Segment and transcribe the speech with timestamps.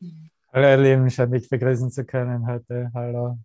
[0.00, 2.90] Hallo ihr Lieben, schön dich begrüßen zu können heute.
[2.94, 3.38] Hallo.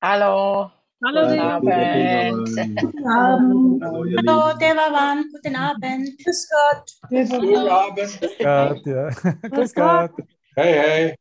[0.00, 0.70] Hallo.
[1.04, 1.72] Hallo, Guten Abend.
[1.72, 2.58] Abend.
[3.06, 3.84] Abend.
[3.84, 4.58] Hallo.
[4.58, 6.24] Devavan, guten Abend.
[6.24, 6.90] Grüß Gott.
[7.08, 8.20] Guten Abend.
[8.20, 9.10] Grüß Gott, ja.
[9.48, 10.12] Grüß Gott.
[10.54, 11.14] Hey, hey.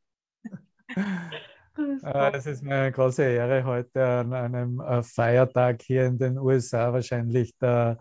[2.03, 6.37] Äh, Es ist mir eine große Ehre, heute an einem äh, Feiertag hier in den
[6.37, 7.97] USA, wahrscheinlich der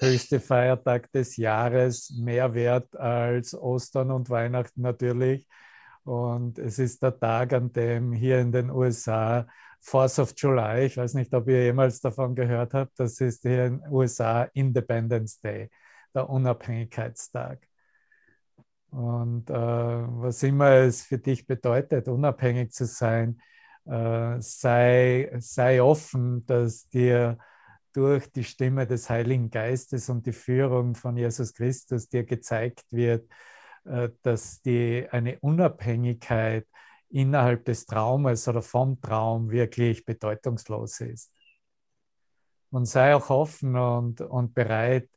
[0.00, 5.46] höchste Feiertag des Jahres, mehr wert als Ostern und Weihnachten natürlich.
[6.04, 9.46] Und es ist der Tag, an dem hier in den USA
[9.82, 13.66] Fourth of July, ich weiß nicht, ob ihr jemals davon gehört habt, das ist hier
[13.66, 15.70] in den USA Independence Day,
[16.14, 17.66] der Unabhängigkeitstag.
[18.90, 23.40] Und äh, was immer es für dich bedeutet, unabhängig zu sein,
[23.86, 27.38] äh, sei, sei offen, dass dir
[27.92, 33.28] durch die Stimme des Heiligen Geistes und die Führung von Jesus Christus dir gezeigt wird,
[33.84, 36.66] äh, dass die, eine Unabhängigkeit
[37.08, 41.32] innerhalb des Traumes oder vom Traum wirklich bedeutungslos ist.
[42.70, 45.08] Und sei auch offen und, und bereit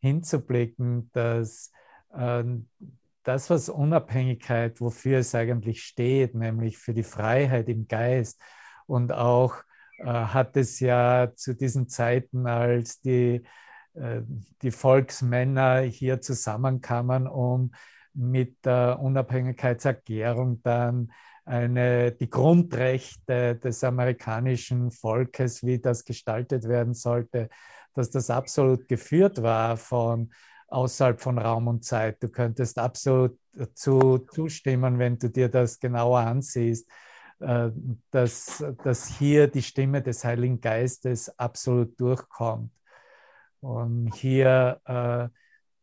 [0.00, 1.70] hinzublicken, dass
[2.14, 2.44] äh,
[3.22, 8.40] das, was Unabhängigkeit, wofür es eigentlich steht, nämlich für die Freiheit im Geist
[8.86, 9.54] und auch
[10.06, 13.42] hat es ja zu diesen Zeiten, als die,
[13.94, 14.22] äh,
[14.62, 17.72] die Volksmänner hier zusammenkamen, um
[18.14, 21.12] mit der Unabhängigkeitserklärung dann
[21.44, 27.48] eine, die Grundrechte des amerikanischen Volkes, wie das gestaltet werden sollte,
[27.94, 30.30] dass das absolut geführt war von
[30.68, 32.22] außerhalb von Raum und Zeit.
[32.22, 37.11] Du könntest absolut dazu zustimmen, wenn du dir das genauer ansiehst, äh,
[38.10, 42.70] dass, dass hier die Stimme des Heiligen Geistes absolut durchkommt.
[43.60, 45.28] Und hier äh,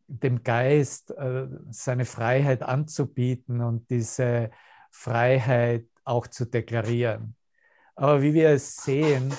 [0.06, 4.50] dem Geist äh, seine Freiheit anzubieten und diese
[4.90, 7.36] Freiheit auch zu deklarieren.
[7.94, 9.32] Aber wie wir es sehen,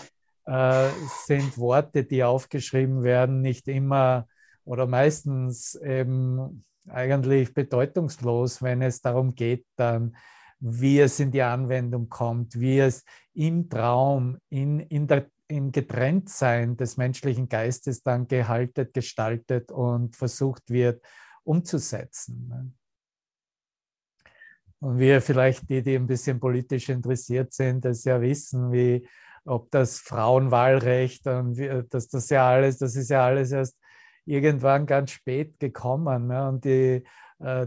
[0.46, 0.90] äh,
[1.26, 4.28] sind Worte, die aufgeschrieben werden, nicht immer
[4.64, 10.16] oder meistens eben eigentlich bedeutungslos, wenn es darum geht, dann,
[10.62, 16.78] wie es in die Anwendung kommt, wie es im Traum, in, in der, im Getrenntsein
[16.78, 21.04] des menschlichen Geistes dann gehalten, gestaltet und versucht wird
[21.44, 22.48] umzusetzen.
[22.48, 22.72] Ne?
[24.80, 29.08] Und wir vielleicht die, die ein bisschen politisch interessiert sind, das ja wissen, wie
[29.46, 33.76] ob das Frauenwahlrecht und wie, dass das ja alles, das ist ja alles erst
[34.26, 36.28] irgendwann ganz spät gekommen.
[36.28, 36.48] Ne?
[36.48, 37.04] Und die,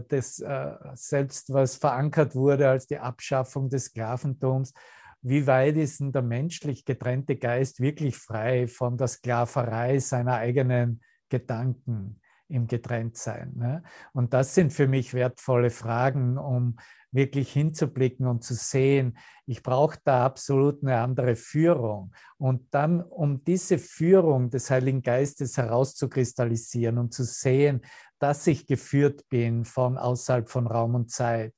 [0.07, 4.73] das, äh, selbst was verankert wurde als die Abschaffung des Sklaventums,
[5.21, 11.01] wie weit ist denn der menschlich getrennte Geist wirklich frei von der Sklaverei seiner eigenen
[11.29, 13.53] Gedanken im Getrenntsein?
[13.55, 13.83] Ne?
[14.13, 16.77] Und das sind für mich wertvolle Fragen, um
[17.11, 22.13] wirklich hinzublicken und zu sehen, ich brauche da absolut eine andere Führung.
[22.37, 27.81] Und dann, um diese Führung des Heiligen Geistes herauszukristallisieren und zu sehen,
[28.19, 31.53] dass ich geführt bin von außerhalb von Raum und Zeit,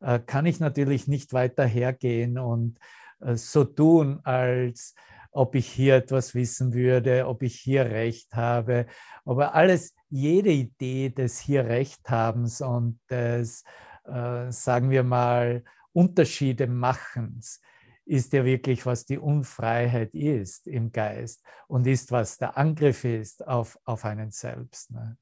[0.00, 2.78] äh, kann ich natürlich nicht weiter hergehen und
[3.20, 4.94] äh, so tun, als
[5.32, 8.86] ob ich hier etwas wissen würde, ob ich hier Recht habe.
[9.24, 13.62] Aber alles, jede Idee des hier Rechthabens und des
[14.10, 17.60] äh, sagen wir mal, Unterschiede machens,
[18.04, 23.46] ist ja wirklich, was die Unfreiheit ist im Geist und ist, was der Angriff ist
[23.46, 24.90] auf, auf einen selbst.
[24.90, 25.16] Ne?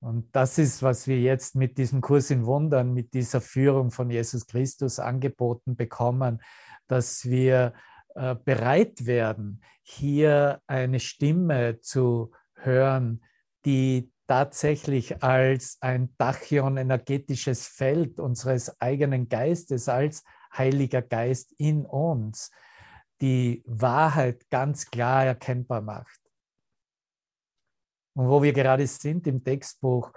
[0.00, 4.10] Und das ist, was wir jetzt mit diesem Kurs in Wundern, mit dieser Führung von
[4.10, 6.42] Jesus Christus angeboten bekommen,
[6.88, 7.74] dass wir
[8.14, 13.22] äh, bereit werden, hier eine Stimme zu hören,
[13.66, 20.24] die tatsächlich als ein Tachyon-energetisches Feld unseres eigenen Geistes, als
[20.56, 22.50] Heiliger Geist in uns,
[23.20, 26.19] die Wahrheit ganz klar erkennbar macht.
[28.20, 30.12] Und wo wir gerade sind im Textbuch,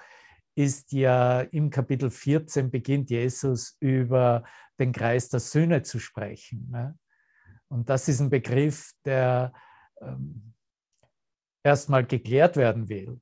[0.55, 4.43] ist ja im Kapitel 14 beginnt Jesus über
[4.77, 6.69] den Kreis der Sühne zu sprechen.
[6.69, 6.99] Ne?
[7.69, 9.53] Und das ist ein Begriff, der
[10.01, 10.53] ähm,
[11.63, 13.21] erstmal geklärt werden will.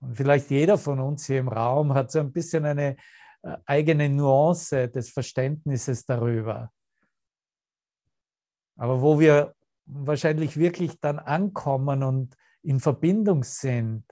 [0.00, 2.96] Und vielleicht jeder von uns hier im Raum hat so ein bisschen eine
[3.42, 6.72] äh, eigene Nuance des Verständnisses darüber.
[8.76, 9.54] Aber wo wir
[9.84, 12.34] wahrscheinlich wirklich dann ankommen und
[12.66, 14.04] in Verbindung sind,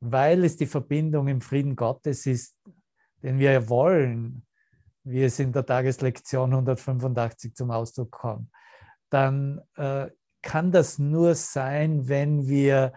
[0.00, 2.56] weil es die Verbindung im Frieden Gottes ist,
[3.22, 4.46] den wir wollen,
[5.04, 8.50] wie es in der Tageslektion 185 zum Ausdruck kommt,
[9.08, 10.08] dann äh,
[10.42, 12.92] kann das nur sein, wenn wir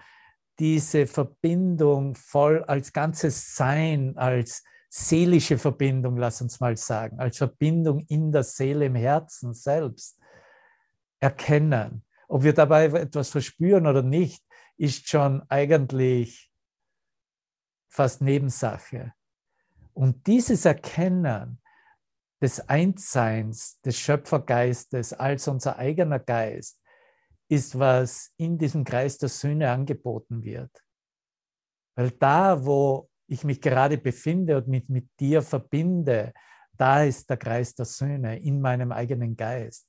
[0.60, 8.00] diese Verbindung voll als ganzes Sein, als seelische Verbindung, lass uns mal sagen, als Verbindung
[8.08, 10.20] in der Seele, im Herzen selbst
[11.20, 12.04] erkennen.
[12.28, 14.44] Ob wir dabei etwas verspüren oder nicht,
[14.78, 16.49] ist schon eigentlich
[17.90, 19.14] fast Nebensache.
[19.94, 21.62] Und dieses Erkennen
[22.42, 26.82] des Einsseins, des Schöpfergeistes als unser eigener Geist,
[27.50, 30.72] ist, was in diesem Kreis der Söhne angeboten wird.
[31.96, 36.34] Weil da, wo ich mich gerade befinde und mich mit dir verbinde,
[36.78, 39.88] da ist der Kreis der Söhne in meinem eigenen Geist.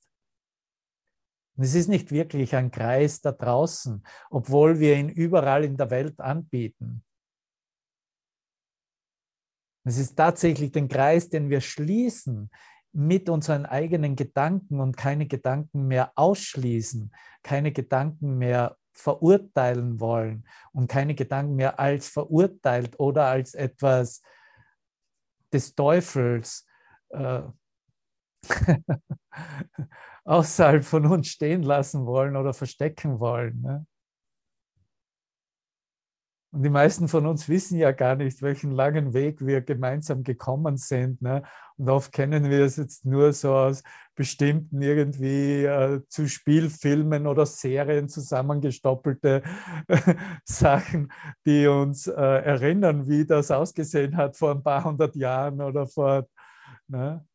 [1.55, 5.89] Und es ist nicht wirklich ein Kreis da draußen, obwohl wir ihn überall in der
[5.89, 7.03] Welt anbieten.
[9.83, 12.49] Es ist tatsächlich den Kreis, den wir schließen
[12.93, 17.11] mit unseren eigenen Gedanken und keine Gedanken mehr ausschließen,
[17.41, 24.21] keine Gedanken mehr verurteilen wollen und keine Gedanken mehr als verurteilt oder als etwas
[25.53, 26.65] des Teufels
[27.09, 27.41] äh,
[30.25, 33.61] außerhalb von uns stehen lassen wollen oder verstecken wollen.
[33.61, 33.85] Ne?
[36.51, 40.75] Und die meisten von uns wissen ja gar nicht, welchen langen Weg wir gemeinsam gekommen
[40.75, 41.21] sind.
[41.21, 41.43] Ne?
[41.77, 43.83] Und oft kennen wir es jetzt nur so aus
[44.15, 49.43] bestimmten irgendwie äh, zu Spielfilmen oder Serien zusammengestoppelte
[49.87, 51.11] äh, Sachen,
[51.45, 56.27] die uns äh, erinnern, wie das ausgesehen hat vor ein paar hundert Jahren oder vor.
[56.87, 57.25] Ne?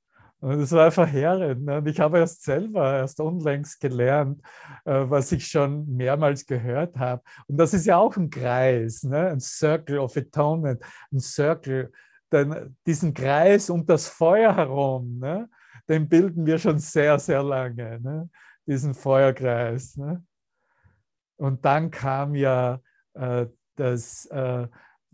[0.41, 1.65] Und es war verheerend.
[1.65, 1.79] Ne?
[1.79, 4.41] Und ich habe erst selber, erst unlängst gelernt,
[4.85, 7.23] äh, was ich schon mehrmals gehört habe.
[7.47, 9.29] Und das ist ja auch ein Kreis, ne?
[9.29, 11.91] ein Circle of Atonement, ein Circle,
[12.31, 15.49] denn diesen Kreis um das Feuer herum, ne?
[15.89, 18.29] den bilden wir schon sehr, sehr lange, ne?
[18.67, 19.97] diesen Feuerkreis.
[19.97, 20.25] Ne?
[21.37, 22.81] Und dann kam ja
[23.15, 23.47] äh,
[23.77, 24.67] das, äh,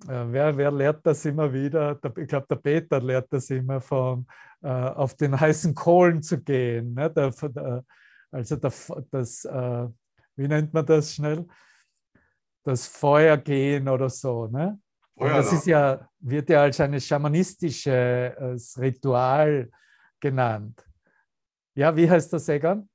[0.06, 1.98] wer, wer lehrt das immer wieder?
[2.16, 4.26] Ich glaube, der Peter lehrt das immer vom
[4.62, 6.94] äh, auf den heißen Kohlen zu gehen.
[6.94, 7.10] Ne?
[7.10, 7.84] Der, der,
[8.30, 8.72] also der,
[9.10, 9.88] das, äh,
[10.36, 11.46] wie nennt man das schnell?
[12.64, 14.46] Das Feuer gehen oder so.
[14.46, 14.80] Ne?
[15.16, 19.70] das ist ja, wird ja als ein schamanistisches Ritual
[20.20, 20.84] genannt.
[21.74, 22.88] Ja, wie heißt das, Egan?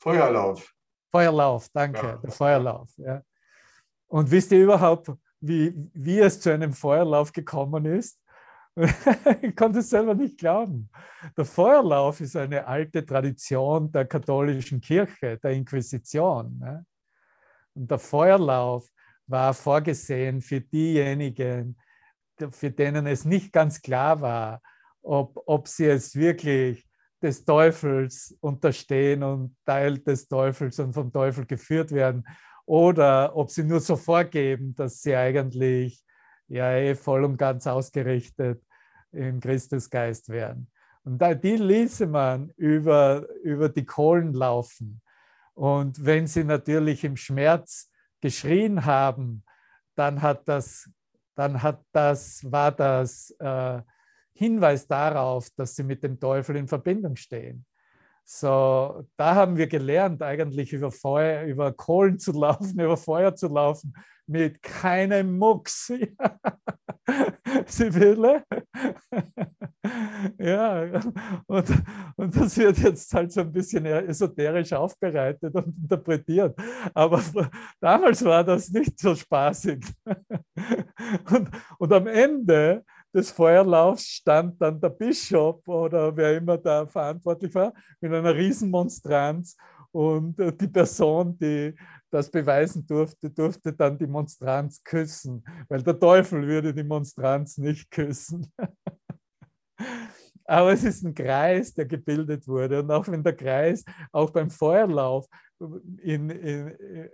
[0.00, 0.74] Feuerlauf.
[1.10, 2.16] Feuerlauf, danke, ja.
[2.16, 2.90] der Feuerlauf.
[2.96, 3.22] Ja.
[4.06, 5.10] Und wisst ihr überhaupt,
[5.40, 8.20] wie, wie es zu einem Feuerlauf gekommen ist?
[9.42, 10.88] ich konnte es selber nicht glauben.
[11.36, 16.58] Der Feuerlauf ist eine alte Tradition der katholischen Kirche, der Inquisition.
[16.58, 16.86] Ne?
[17.74, 18.88] Und der Feuerlauf
[19.26, 21.76] war vorgesehen für diejenigen,
[22.50, 24.60] für denen es nicht ganz klar war,
[25.02, 26.86] ob, ob sie es wirklich
[27.20, 32.24] des Teufels unterstehen und Teil des Teufels und vom Teufel geführt werden
[32.68, 36.04] oder ob sie nur so vorgeben, dass sie eigentlich
[36.48, 38.62] ja eh voll und ganz ausgerichtet
[39.10, 40.70] im Christusgeist werden.
[41.02, 45.00] Und die ließe man über, über die Kohlen laufen.
[45.54, 49.44] Und wenn sie natürlich im Schmerz geschrien haben,
[49.94, 50.90] dann hat das,
[51.34, 53.80] dann hat das, war das äh,
[54.34, 57.64] Hinweis darauf, dass sie mit dem Teufel in Verbindung stehen.
[58.30, 63.48] So, da haben wir gelernt, eigentlich über Feuer, über Kohlen zu laufen, über Feuer zu
[63.48, 63.94] laufen,
[64.26, 65.90] mit keinem Mucks.
[67.66, 68.44] Sibylle?
[70.38, 71.00] ja,
[71.46, 71.84] und,
[72.16, 76.54] und das wird jetzt halt so ein bisschen esoterisch aufbereitet und interpretiert.
[76.92, 77.22] Aber
[77.80, 79.82] damals war das nicht so spaßig.
[81.32, 82.84] und, und am Ende
[83.14, 89.56] des Feuerlaufs stand dann der Bischof oder wer immer da verantwortlich war, mit einer Riesenmonstranz.
[89.90, 91.74] Und äh, die Person, die
[92.10, 97.90] das beweisen durfte, durfte dann die Monstranz küssen, weil der Teufel würde die Monstranz nicht
[97.90, 98.52] küssen.
[100.44, 102.80] Aber es ist ein Kreis, der gebildet wurde.
[102.80, 105.26] Und auch wenn der Kreis auch beim Feuerlauf
[106.02, 107.10] in, in,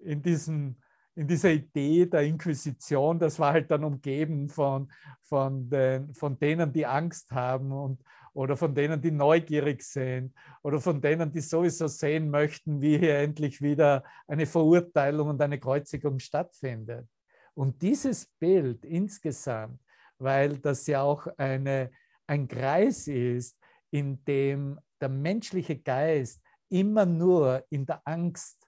[0.00, 0.76] in diesem
[1.16, 4.90] in dieser Idee der Inquisition, das war halt dann umgeben von,
[5.22, 8.02] von, den, von denen, die Angst haben und,
[8.32, 13.18] oder von denen, die neugierig sind oder von denen, die sowieso sehen möchten, wie hier
[13.18, 17.06] endlich wieder eine Verurteilung und eine Kreuzigung stattfindet.
[17.54, 19.78] Und dieses Bild insgesamt,
[20.18, 21.92] weil das ja auch eine,
[22.26, 23.56] ein Kreis ist,
[23.92, 28.66] in dem der menschliche Geist immer nur in der Angst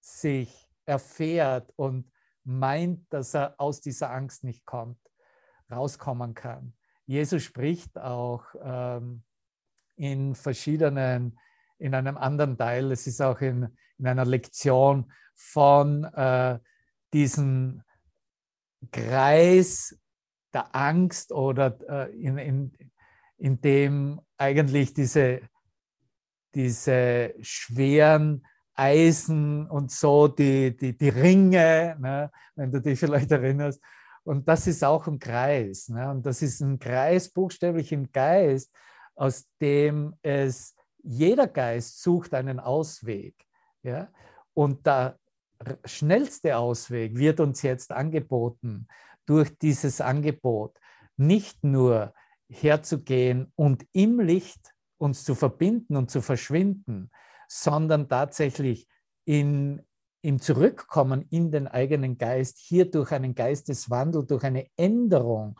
[0.00, 2.10] sich erfährt und
[2.44, 4.98] meint, dass er aus dieser Angst nicht kommt,
[5.70, 6.74] rauskommen kann.
[7.06, 9.22] Jesus spricht auch ähm,
[9.96, 11.38] in verschiedenen,
[11.78, 16.58] in einem anderen Teil, es ist auch in, in einer Lektion von äh,
[17.12, 17.82] diesem
[18.92, 19.98] Kreis
[20.52, 22.78] der Angst oder äh, in, in,
[23.38, 25.42] in dem eigentlich diese,
[26.54, 33.80] diese schweren Eisen und so, die, die, die Ringe, ne, wenn du dich vielleicht erinnerst.
[34.22, 35.88] Und das ist auch ein Kreis.
[35.88, 36.10] Ne?
[36.10, 38.70] Und das ist ein Kreis, buchstäblich im Geist,
[39.14, 43.34] aus dem es jeder Geist sucht einen Ausweg.
[43.82, 44.08] Ja?
[44.52, 45.18] Und der
[45.84, 48.88] schnellste Ausweg wird uns jetzt angeboten
[49.26, 50.76] durch dieses Angebot,
[51.16, 52.12] nicht nur
[52.48, 57.10] herzugehen und im Licht uns zu verbinden und zu verschwinden,
[57.48, 58.88] sondern tatsächlich
[59.24, 59.82] in,
[60.22, 65.58] im Zurückkommen in den eigenen Geist, hier durch einen Geisteswandel, durch eine Änderung,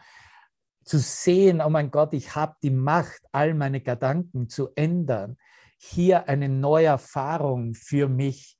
[0.87, 5.37] zu sehen, oh mein Gott, ich habe die Macht, all meine Gedanken zu ändern,
[5.79, 8.57] hier eine neue Erfahrung für mich,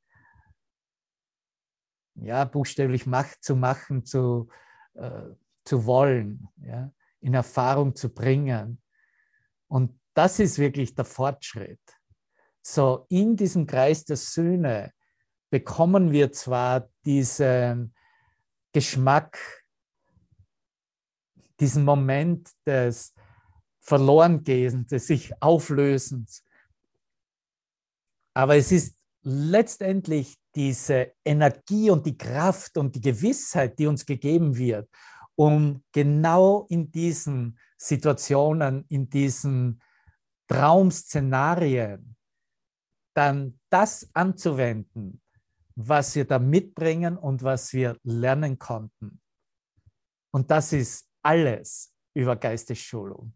[2.17, 4.49] ja, buchstäblich Macht zu machen, zu,
[4.95, 5.23] äh,
[5.65, 6.91] zu wollen, ja,
[7.21, 8.83] in Erfahrung zu bringen.
[9.69, 11.81] Und das ist wirklich der Fortschritt.
[12.69, 14.93] So, in diesem Kreis der Söhne
[15.51, 17.95] bekommen wir zwar diesen
[18.73, 19.39] Geschmack,
[21.61, 23.15] diesen Moment des
[23.79, 26.43] Verlorengehens, des sich Auflösens,
[28.35, 34.57] aber es ist letztendlich diese Energie und die Kraft und die Gewissheit, die uns gegeben
[34.57, 34.91] wird,
[35.37, 39.81] um genau in diesen Situationen, in diesen
[40.49, 42.16] Traumszenarien
[43.17, 45.23] dann das anzuwenden,
[45.75, 49.21] was wir da mitbringen und was wir lernen konnten.
[50.33, 53.35] Und das ist alles über Geistesschulung.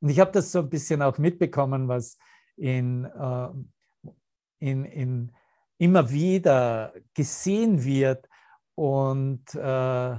[0.00, 2.18] Und ich habe das so ein bisschen auch mitbekommen, was
[2.56, 3.48] in, äh,
[4.58, 5.36] in, in
[5.78, 8.28] immer wieder gesehen wird
[8.74, 10.18] und äh,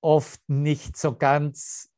[0.00, 1.92] oft nicht so ganz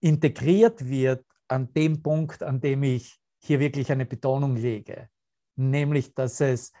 [0.00, 5.08] integriert wird an dem Punkt, an dem ich hier wirklich eine Betonung lege,
[5.56, 6.72] nämlich dass es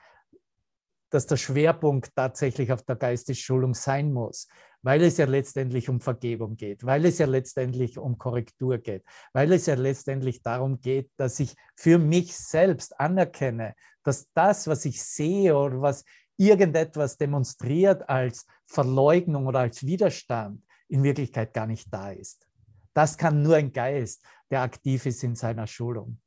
[1.10, 4.46] dass der Schwerpunkt tatsächlich auf der Geistesschulung sein muss,
[4.82, 9.52] weil es ja letztendlich um Vergebung geht, weil es ja letztendlich um Korrektur geht, weil
[9.52, 13.74] es ja letztendlich darum geht, dass ich für mich selbst anerkenne,
[14.04, 16.04] dass das, was ich sehe oder was
[16.36, 22.48] irgendetwas demonstriert als Verleugnung oder als Widerstand, in Wirklichkeit gar nicht da ist.
[22.94, 26.18] Das kann nur ein Geist, der aktiv ist in seiner Schulung.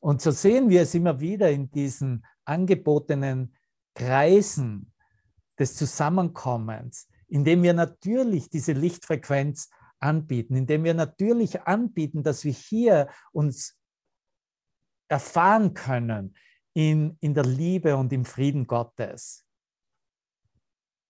[0.00, 3.54] Und so sehen wir es immer wieder in diesen angebotenen
[3.94, 4.92] Kreisen
[5.58, 9.68] des Zusammenkommens, indem wir natürlich diese Lichtfrequenz
[10.00, 13.78] anbieten, indem wir natürlich anbieten, dass wir hier uns
[15.08, 16.34] erfahren können
[16.72, 19.44] in, in der Liebe und im Frieden Gottes.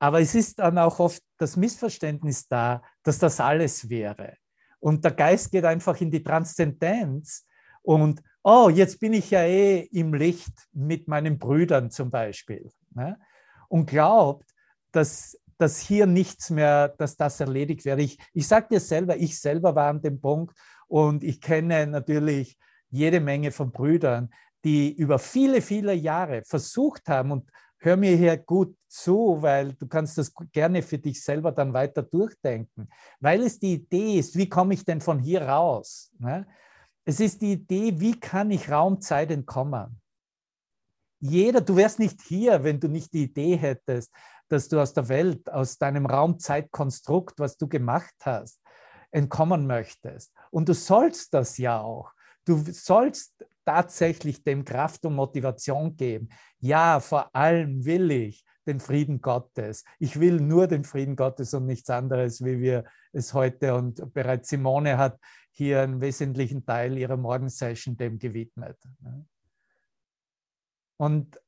[0.00, 4.36] Aber es ist dann auch oft das Missverständnis da, dass das alles wäre.
[4.80, 7.46] Und der Geist geht einfach in die Transzendenz
[7.82, 12.70] und oh, jetzt bin ich ja eh im Licht mit meinen Brüdern zum Beispiel.
[12.94, 13.18] Ne?
[13.68, 14.48] Und glaubt,
[14.92, 18.02] dass, dass hier nichts mehr, dass das erledigt werde.
[18.02, 20.56] Ich, ich sage dir selber, ich selber war an dem Punkt
[20.88, 22.58] und ich kenne natürlich
[22.90, 24.30] jede Menge von Brüdern,
[24.64, 29.86] die über viele, viele Jahre versucht haben und hör mir hier gut zu, weil du
[29.86, 32.88] kannst das gerne für dich selber dann weiter durchdenken,
[33.20, 36.12] weil es die Idee ist, wie komme ich denn von hier raus?
[36.18, 36.46] Ne?
[37.04, 40.00] Es ist die Idee, wie kann ich Raumzeit entkommen?
[41.20, 44.12] Jeder, du wärst nicht hier, wenn du nicht die Idee hättest,
[44.48, 48.60] dass du aus der Welt, aus deinem Raumzeitkonstrukt, was du gemacht hast,
[49.10, 50.32] entkommen möchtest.
[50.50, 52.12] Und du sollst das ja auch.
[52.44, 56.28] Du sollst tatsächlich dem Kraft und Motivation geben.
[56.58, 59.84] Ja, vor allem will ich den Frieden Gottes.
[59.98, 64.48] Ich will nur den Frieden Gottes und nichts anderes, wie wir es heute und bereits
[64.48, 65.18] Simone hat
[65.50, 68.78] hier einen wesentlichen Teil ihrer Morgensession dem gewidmet.
[69.00, 69.26] Ne?
[70.96, 71.40] Und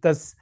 [0.00, 0.36] das,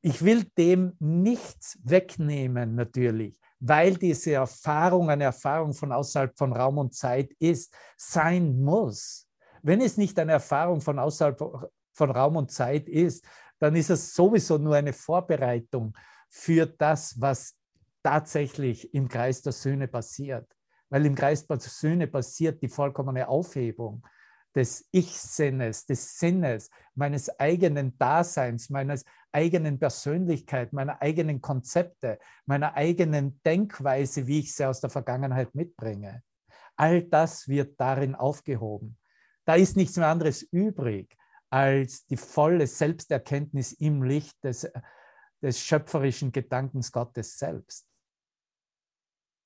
[0.00, 6.78] ich will dem nichts wegnehmen, natürlich, weil diese Erfahrung eine Erfahrung von außerhalb von Raum
[6.78, 9.28] und Zeit ist, sein muss.
[9.62, 13.24] Wenn es nicht eine Erfahrung von außerhalb von Raum und Zeit ist,
[13.58, 15.96] dann ist es sowieso nur eine Vorbereitung
[16.28, 17.56] für das, was
[18.04, 20.46] tatsächlich im Kreis der Söhne passiert
[20.94, 24.06] weil im Geist der Söhne passiert die vollkommene Aufhebung
[24.54, 28.96] des Ich-Sinnes, des Sinnes, meines eigenen Daseins, meiner
[29.32, 36.22] eigenen Persönlichkeit, meiner eigenen Konzepte, meiner eigenen Denkweise, wie ich sie aus der Vergangenheit mitbringe.
[36.76, 38.96] All das wird darin aufgehoben.
[39.44, 41.16] Da ist nichts mehr anderes übrig
[41.50, 44.70] als die volle Selbsterkenntnis im Licht des,
[45.42, 47.88] des schöpferischen Gedankens Gottes selbst.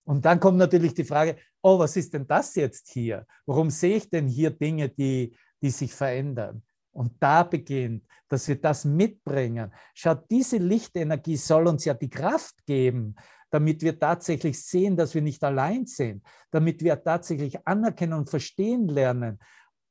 [0.08, 3.26] Und dann kommt natürlich die Frage, oh, was ist denn das jetzt hier?
[3.44, 6.62] Warum sehe ich denn hier Dinge, die, die sich verändern?
[6.92, 9.70] Und da beginnt, dass wir das mitbringen.
[9.92, 13.16] Schaut, diese Lichtenergie soll uns ja die Kraft geben,
[13.50, 18.88] damit wir tatsächlich sehen, dass wir nicht allein sind, damit wir tatsächlich anerkennen und verstehen
[18.88, 19.38] lernen.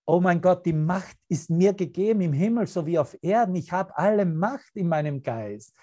[0.08, 3.56] Oh mein Gott, die Macht ist mir gegeben im Himmel sowie auf Erden.
[3.56, 5.76] Ich habe alle Macht in meinem Geist,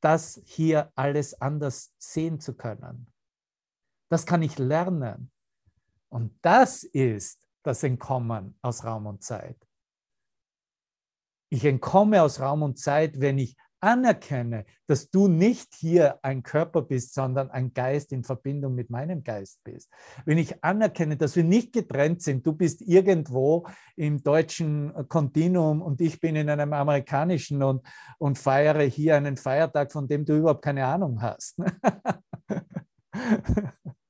[0.00, 3.11] das hier alles anders sehen zu können.
[4.12, 5.30] Das kann ich lernen.
[6.10, 9.56] Und das ist das Entkommen aus Raum und Zeit.
[11.48, 16.82] Ich entkomme aus Raum und Zeit, wenn ich anerkenne, dass du nicht hier ein Körper
[16.82, 19.90] bist, sondern ein Geist in Verbindung mit meinem Geist bist.
[20.26, 23.66] Wenn ich anerkenne, dass wir nicht getrennt sind, du bist irgendwo
[23.96, 27.80] im deutschen Kontinuum und ich bin in einem amerikanischen und,
[28.18, 31.56] und feiere hier einen Feiertag, von dem du überhaupt keine Ahnung hast.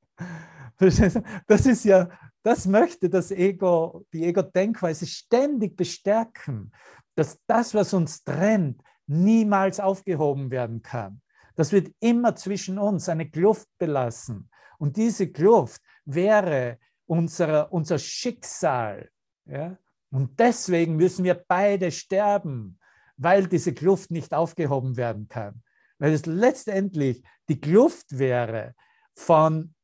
[1.46, 2.08] Das ist ja,
[2.42, 6.72] das möchte das Ego, die Ego-Denkweise ständig bestärken,
[7.14, 11.20] dass das, was uns trennt, niemals aufgehoben werden kann.
[11.54, 14.50] Das wird immer zwischen uns eine Kluft belassen.
[14.78, 19.10] Und diese Kluft wäre unser, unser Schicksal.
[19.44, 19.76] Ja?
[20.10, 22.78] Und deswegen müssen wir beide sterben,
[23.16, 25.62] weil diese Kluft nicht aufgehoben werden kann.
[25.98, 28.74] Weil es letztendlich die Kluft wäre
[29.14, 29.74] von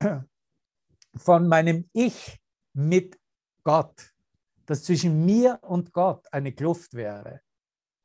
[1.18, 2.40] von meinem Ich
[2.72, 3.18] mit
[3.64, 4.12] Gott,
[4.66, 7.40] dass zwischen mir und Gott eine Kluft wäre.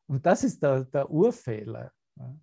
[0.08, 1.92] Und das ist der, der Urfehler.
[2.16, 2.42] Und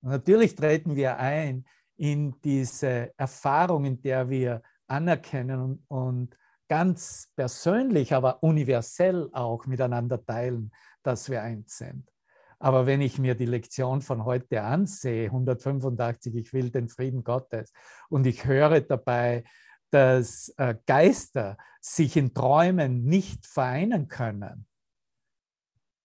[0.00, 1.64] natürlich treten wir ein
[1.96, 10.24] in diese Erfahrung, in der wir anerkennen und, und ganz persönlich, aber universell auch miteinander
[10.24, 12.10] teilen, dass wir eins sind.
[12.62, 17.72] Aber wenn ich mir die Lektion von heute ansehe, 185, ich will den Frieden Gottes,
[18.10, 19.44] und ich höre dabei,
[19.90, 24.66] dass äh, Geister sich in Träumen nicht vereinen können,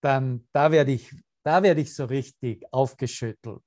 [0.01, 1.13] dann da werde ich,
[1.43, 3.63] da werde ich so richtig aufgeschüttelt.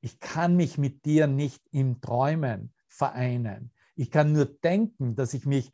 [0.00, 3.72] Ich kann mich mit dir nicht im Träumen vereinen.
[3.94, 5.72] Ich kann nur denken, dass ich mich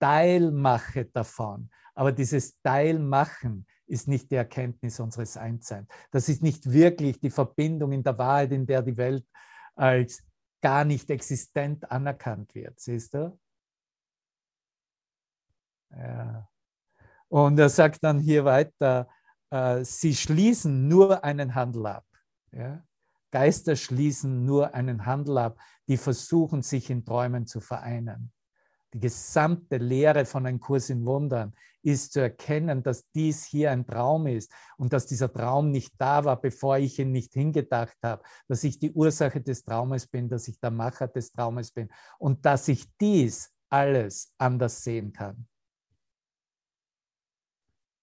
[0.00, 1.70] Teil mache davon.
[1.94, 5.88] Aber dieses Teilmachen ist nicht die Erkenntnis unseres Einsseins.
[6.10, 9.26] Das ist nicht wirklich die Verbindung in der Wahrheit, in der die Welt
[9.74, 10.22] als
[10.60, 12.80] gar nicht existent anerkannt wird.
[12.80, 13.38] Siehst du?
[15.90, 16.48] Ja.
[17.28, 19.08] Und er sagt dann hier weiter,
[19.50, 22.06] äh, sie schließen nur einen Handel ab.
[22.52, 22.84] Ja?
[23.30, 28.32] Geister schließen nur einen Handel ab, die versuchen, sich in Träumen zu vereinen.
[28.96, 33.86] Die gesamte Lehre von einem Kurs in Wundern ist zu erkennen, dass dies hier ein
[33.86, 38.22] Traum ist und dass dieser Traum nicht da war, bevor ich ihn nicht hingedacht habe,
[38.48, 42.46] dass ich die Ursache des Traumes bin, dass ich der Macher des Traumes bin und
[42.46, 45.46] dass ich dies alles anders sehen kann.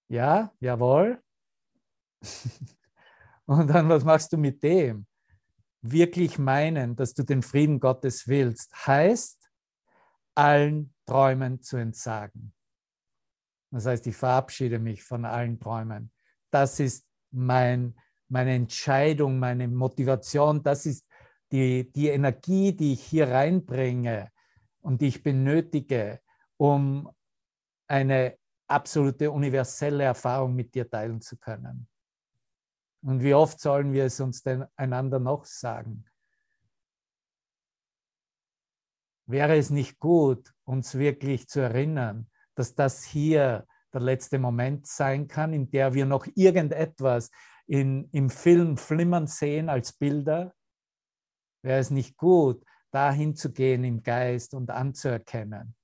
[0.09, 1.19] Ja, jawohl.
[3.47, 5.07] Und dann, was machst du mit dem?
[5.81, 9.42] Wirklich meinen, dass du den Frieden Gottes willst, heißt,
[10.35, 12.53] allen Träumen zu entsagen.
[13.71, 16.11] Das heißt, ich verabschiede mich von allen Träumen.
[16.51, 17.95] Das ist mein,
[18.29, 20.61] meine Entscheidung, meine Motivation.
[20.61, 21.07] Das ist
[21.51, 24.31] die, die Energie, die ich hier reinbringe
[24.81, 26.19] und die ich benötige,
[26.57, 27.09] um
[27.87, 31.87] eine absolute universelle Erfahrung mit dir teilen zu können.
[33.03, 36.05] Und wie oft sollen wir es uns denn einander noch sagen?
[39.25, 45.27] Wäre es nicht gut, uns wirklich zu erinnern, dass das hier der letzte Moment sein
[45.27, 47.31] kann, in der wir noch irgendetwas
[47.67, 50.53] in, im Film flimmern sehen als Bilder?
[51.61, 55.75] Wäre es nicht gut, dahin zu gehen im Geist und anzuerkennen?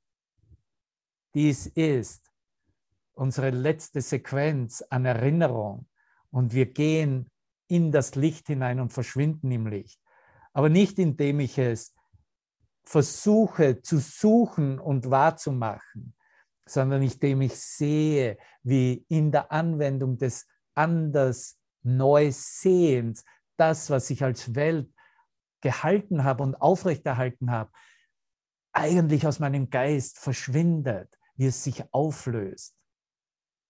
[1.34, 2.30] Dies ist
[3.14, 5.88] unsere letzte Sequenz an Erinnerung
[6.32, 7.30] und wir gehen
[7.68, 10.02] in das Licht hinein und verschwinden im Licht.
[10.54, 11.94] Aber nicht indem ich es
[12.90, 16.16] versuche zu suchen und wahrzumachen,
[16.66, 23.24] sondern indem ich sehe, wie in der Anwendung des anders Neusehens
[23.58, 24.92] das, was ich als Welt
[25.62, 27.72] gehalten habe und aufrechterhalten habe,
[28.72, 32.76] eigentlich aus meinem Geist verschwindet, wie es sich auflöst.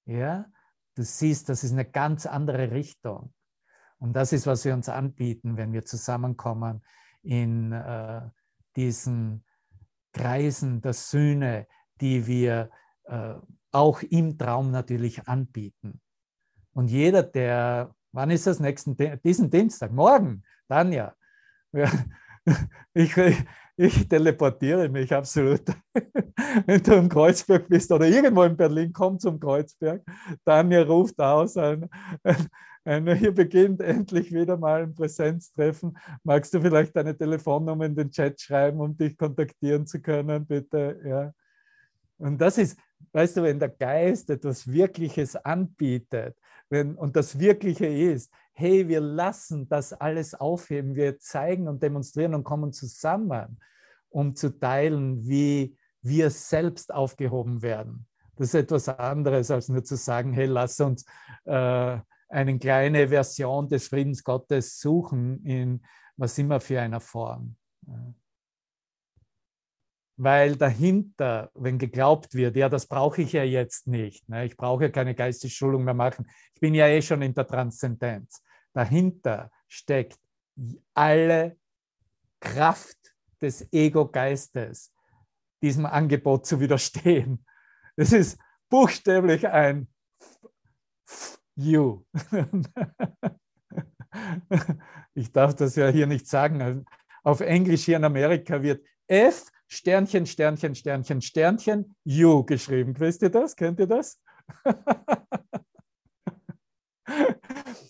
[0.06, 0.46] Ja,
[0.96, 3.34] du siehst, das ist eine ganz andere Richtung.
[3.98, 6.86] Und das ist, was wir uns anbieten, wenn wir zusammenkommen
[7.22, 8.22] in äh,
[8.76, 9.44] diesen
[10.14, 11.68] Kreisen der Sühne,
[12.02, 12.70] die wir
[13.06, 13.36] äh,
[13.72, 16.02] auch im Traum natürlich anbieten.
[16.74, 19.92] Und jeder, der Wann ist das nächsten, diesen Dienstag?
[19.92, 21.14] Morgen, dann ja.
[22.94, 23.16] Ich,
[23.80, 25.62] ich teleportiere mich absolut.
[26.66, 30.04] Wenn du im Kreuzberg bist oder irgendwo in Berlin, komm zum Kreuzberg.
[30.44, 31.90] Tanja ruft aus, ein,
[32.24, 32.48] ein,
[32.84, 35.98] ein, hier beginnt endlich wieder mal ein Präsenztreffen.
[36.24, 41.00] Magst du vielleicht deine Telefonnummer in den Chat schreiben, um dich kontaktieren zu können, bitte?
[41.06, 41.34] Ja.
[42.18, 42.78] Und das ist,
[43.14, 46.36] weißt du, wenn der Geist etwas Wirkliches anbietet,
[46.70, 52.36] wenn, und das Wirkliche ist, hey, wir lassen das alles aufheben, wir zeigen und demonstrieren
[52.36, 53.60] und kommen zusammen,
[54.10, 58.08] um zu teilen, wie wir selbst aufgehoben werden.
[58.36, 61.06] Das ist etwas anderes, als nur zu sagen, hey, lass uns
[61.46, 61.98] äh,
[62.30, 65.82] eine kleine Version des Friedens Gottes suchen in
[66.16, 67.56] was immer für einer Form.
[67.88, 68.14] Ja
[70.22, 74.44] weil dahinter, wenn geglaubt wird, ja, das brauche ich ja jetzt nicht, ne?
[74.44, 78.44] ich brauche ja keine Geistesschulung mehr machen, ich bin ja eh schon in der Transzendenz.
[78.74, 80.20] Dahinter steckt
[80.94, 81.56] alle
[82.42, 82.98] Kraft
[83.42, 84.94] des Ego-Geistes,
[85.62, 87.46] diesem Angebot zu widerstehen.
[87.96, 88.38] Es ist
[88.70, 89.88] buchstäblich ein
[91.56, 92.04] You.
[95.14, 96.86] ich darf das ja hier nicht sagen.
[97.24, 103.00] Auf Englisch hier in Amerika wird F Sternchen, Sternchen, Sternchen, Sternchen, you geschrieben.
[103.00, 103.56] Wisst ihr das?
[103.56, 104.20] Kennt ihr das?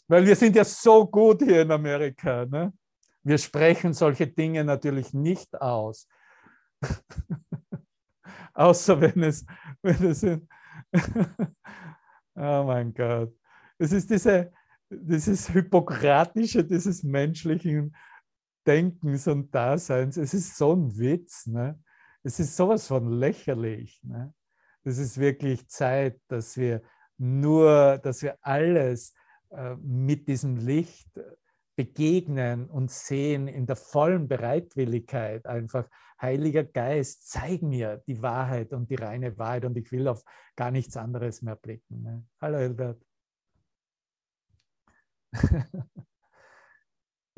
[0.08, 2.46] Weil wir sind ja so gut hier in Amerika.
[2.46, 2.74] Ne?
[3.24, 6.08] Wir sprechen solche Dinge natürlich nicht aus.
[8.54, 9.46] Außer wenn es,
[9.82, 10.48] wenn es in
[12.36, 13.34] oh mein Gott.
[13.78, 14.52] Es ist diese,
[14.90, 17.96] dieses Hypokratische dieses menschlichen
[18.70, 20.16] Denkens und Daseins.
[20.16, 21.48] Es ist so ein Witz.
[21.48, 21.82] Ne?
[22.22, 24.00] Es ist sowas von lächerlich.
[24.04, 24.32] Ne?
[24.84, 26.84] Es ist wirklich Zeit, dass wir
[27.18, 29.16] nur, dass wir alles
[29.50, 31.10] äh, mit diesem Licht
[31.76, 35.48] begegnen und sehen in der vollen Bereitwilligkeit.
[35.48, 35.90] Einfach,
[36.22, 40.24] Heiliger Geist, zeig mir die Wahrheit und die reine Wahrheit und ich will auf
[40.56, 42.04] gar nichts anderes mehr blicken.
[42.04, 42.24] Ne?
[42.40, 43.04] Hallo, Hilbert.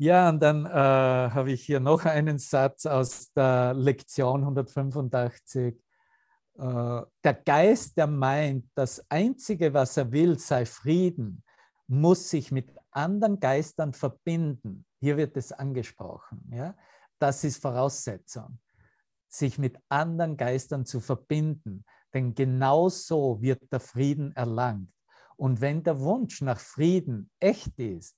[0.02, 5.76] Ja, und dann äh, habe ich hier noch einen Satz aus der Lektion 185.
[6.58, 11.44] Äh, der Geist, der meint, das Einzige, was er will, sei Frieden,
[11.86, 14.84] muss sich mit anderen Geistern verbinden.
[14.98, 16.50] Hier wird es angesprochen.
[16.52, 16.74] Ja?
[17.20, 18.58] Das ist Voraussetzung,
[19.28, 21.84] sich mit anderen Geistern zu verbinden.
[22.12, 24.92] Denn genau so wird der Frieden erlangt.
[25.36, 28.16] Und wenn der Wunsch nach Frieden echt ist,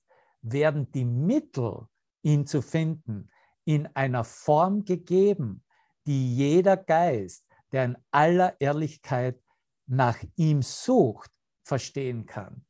[0.51, 1.87] werden die Mittel,
[2.21, 3.29] ihn zu finden,
[3.65, 5.63] in einer Form gegeben,
[6.05, 9.41] die jeder Geist, der in aller Ehrlichkeit
[9.87, 11.31] nach ihm sucht,
[11.63, 12.65] verstehen kann.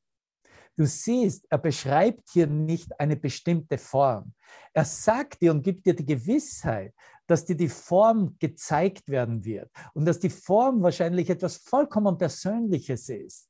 [0.78, 4.34] Du siehst, er beschreibt hier nicht eine bestimmte Form.
[4.74, 6.94] Er sagt dir und gibt dir die Gewissheit,
[7.28, 13.10] dass dir die Form gezeigt werden wird und dass die Form wahrscheinlich etwas vollkommen Persönliches
[13.10, 13.50] ist.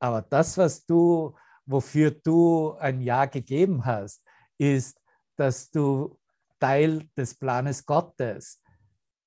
[0.00, 1.34] Aber das, was du
[1.66, 4.24] wofür du ein Ja gegeben hast,
[4.58, 5.00] ist,
[5.36, 6.18] dass du
[6.60, 8.62] Teil des Planes Gottes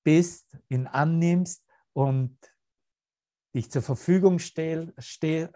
[0.04, 2.38] bist, ihn annimmst und
[3.54, 5.52] dich zur Verfügung stell, stell,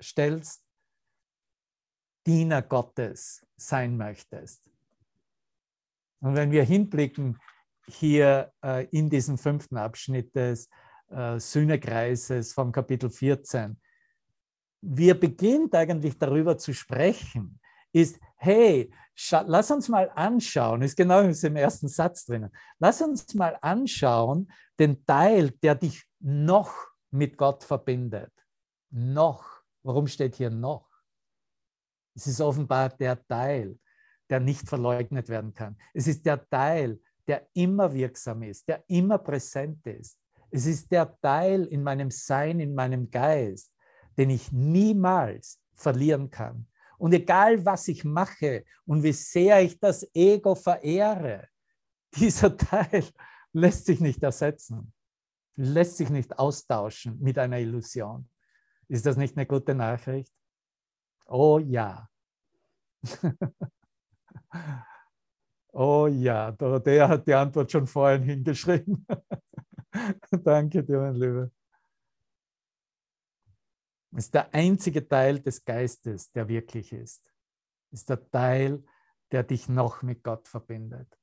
[0.00, 0.64] stellst,
[2.26, 4.62] Diener Gottes sein möchtest.
[6.20, 7.38] Und wenn wir hinblicken
[7.88, 10.68] hier äh, in diesem fünften Abschnitt des
[11.08, 13.80] äh, Sühnekreises vom Kapitel 14,
[14.82, 17.58] wir beginnt eigentlich darüber zu sprechen,
[17.92, 18.92] ist, hey,
[19.46, 25.04] lass uns mal anschauen, ist genau im ersten Satz drinnen, lass uns mal anschauen den
[25.06, 26.74] Teil, der dich noch
[27.10, 28.32] mit Gott verbindet.
[28.90, 29.62] Noch.
[29.84, 30.88] Warum steht hier noch?
[32.14, 33.78] Es ist offenbar der Teil,
[34.28, 35.76] der nicht verleugnet werden kann.
[35.94, 40.18] Es ist der Teil, der immer wirksam ist, der immer präsent ist.
[40.50, 43.72] Es ist der Teil in meinem Sein, in meinem Geist,
[44.16, 46.66] den ich niemals verlieren kann.
[46.98, 51.48] Und egal, was ich mache und wie sehr ich das Ego verehre,
[52.14, 53.04] dieser Teil
[53.52, 54.92] lässt sich nicht ersetzen,
[55.56, 58.28] lässt sich nicht austauschen mit einer Illusion.
[58.88, 60.32] Ist das nicht eine gute Nachricht?
[61.26, 62.08] Oh ja.
[65.72, 69.06] oh ja, Dorothea hat die Antwort schon vorhin hingeschrieben.
[70.44, 71.50] Danke dir, mein Lieber
[74.18, 77.32] ist der einzige Teil des Geistes, der wirklich ist.
[77.90, 78.84] Ist der Teil,
[79.30, 81.18] der dich noch mit Gott verbindet.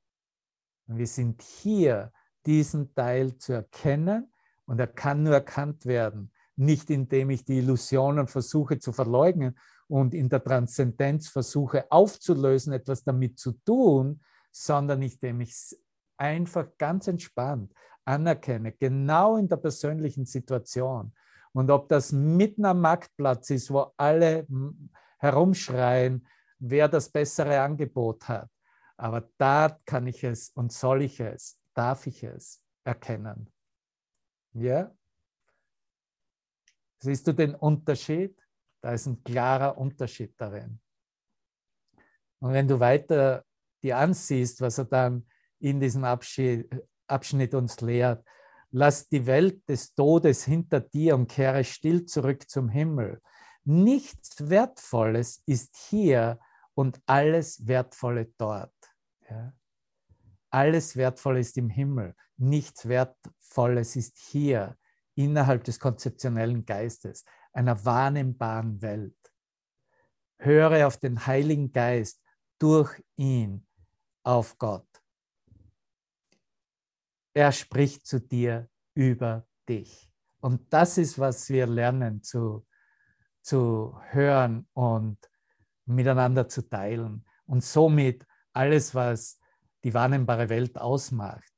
[0.86, 2.12] Und wir sind hier,
[2.46, 4.32] diesen Teil zu erkennen
[4.64, 10.14] und er kann nur erkannt werden, nicht indem ich die Illusionen versuche zu verleugnen und
[10.14, 15.82] in der Transzendenz versuche aufzulösen, etwas damit zu tun, sondern indem ich es
[16.16, 17.72] einfach ganz entspannt
[18.04, 21.12] anerkenne, genau in der persönlichen Situation.
[21.52, 24.46] Und ob das mitten am Marktplatz ist, wo alle
[25.18, 26.26] herumschreien,
[26.58, 28.50] wer das bessere Angebot hat.
[28.96, 33.52] Aber da kann ich es und soll ich es, darf ich es erkennen.
[34.52, 34.94] Ja?
[37.00, 38.38] Siehst du den Unterschied?
[38.82, 40.80] Da ist ein klarer Unterschied darin.
[42.40, 43.44] Und wenn du weiter
[43.82, 45.26] dir ansiehst, was er dann
[45.58, 48.24] in diesem Abschnitt uns lehrt,
[48.70, 53.20] lass die Welt des Todes hinter dir und kehre still zurück zum Himmel.
[53.64, 56.38] Nichts Wertvolles ist hier
[56.74, 58.74] und alles Wertvolle dort.
[59.28, 59.52] Ja?
[60.50, 64.76] Alles Wertvolle ist im Himmel, nichts Wertvolles ist hier
[65.14, 69.14] innerhalb des konzeptionellen Geistes, einer wahrnehmbaren Welt.
[70.38, 72.22] Höre auf den Heiligen Geist
[72.58, 73.66] durch ihn,
[74.22, 74.89] auf Gott.
[77.34, 80.10] Er spricht zu dir über dich.
[80.40, 82.66] Und das ist, was wir lernen zu,
[83.42, 85.18] zu hören und
[85.84, 87.24] miteinander zu teilen.
[87.46, 89.38] Und somit alles, was
[89.84, 91.52] die wahrnehmbare Welt ausmacht,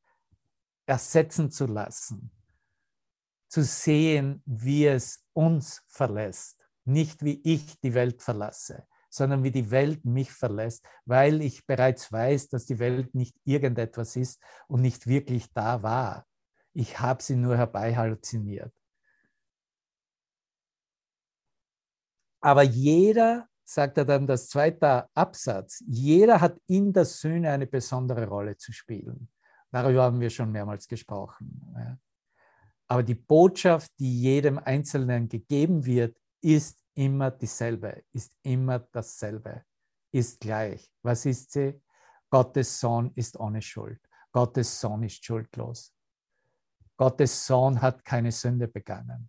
[0.86, 2.30] ersetzen zu lassen
[3.52, 6.66] zu sehen, wie es uns verlässt.
[6.84, 12.10] Nicht wie ich die Welt verlasse, sondern wie die Welt mich verlässt, weil ich bereits
[12.10, 16.26] weiß, dass die Welt nicht irgendetwas ist und nicht wirklich da war.
[16.72, 18.72] Ich habe sie nur herbei halluziniert.
[22.40, 28.26] Aber jeder, sagt er dann das zweite Absatz, jeder hat in der Sühne eine besondere
[28.26, 29.28] Rolle zu spielen.
[29.70, 31.98] Darüber haben wir schon mehrmals gesprochen.
[32.88, 39.64] Aber die Botschaft, die jedem Einzelnen gegeben wird, ist immer dieselbe, ist immer dasselbe,
[40.12, 40.90] ist gleich.
[41.02, 41.80] Was ist sie?
[42.30, 44.00] Gottes Sohn ist ohne Schuld.
[44.32, 45.92] Gottes Sohn ist schuldlos.
[46.96, 49.28] Gottes Sohn hat keine Sünde begangen.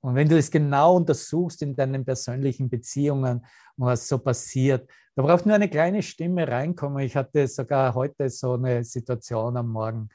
[0.00, 5.46] Und wenn du es genau untersuchst in deinen persönlichen Beziehungen, was so passiert, da braucht
[5.46, 7.04] nur eine kleine Stimme reinkommen.
[7.04, 10.08] Ich hatte sogar heute so eine Situation am Morgen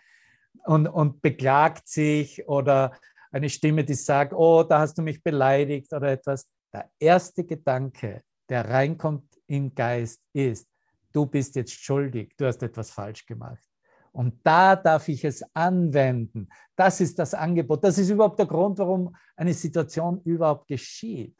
[0.65, 2.91] und, und beklagt sich oder
[3.31, 6.47] eine Stimme, die sagt, oh, da hast du mich beleidigt oder etwas.
[6.73, 10.67] Der erste Gedanke, der reinkommt im Geist, ist,
[11.11, 13.63] du bist jetzt schuldig, du hast etwas falsch gemacht.
[14.11, 16.49] Und da darf ich es anwenden.
[16.75, 17.83] Das ist das Angebot.
[17.83, 21.37] Das ist überhaupt der Grund, warum eine Situation überhaupt geschieht,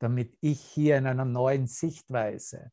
[0.00, 2.72] damit ich hier in einer neuen Sichtweise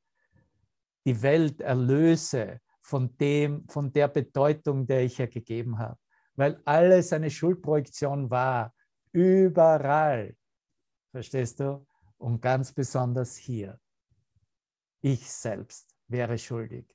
[1.05, 5.99] die Welt erlöse von, dem, von der Bedeutung, der ich ja gegeben habe.
[6.35, 8.73] Weil alles eine Schuldprojektion war.
[9.11, 10.35] Überall.
[11.11, 11.85] Verstehst du?
[12.17, 13.79] Und ganz besonders hier.
[15.01, 16.85] Ich selbst wäre schuldig.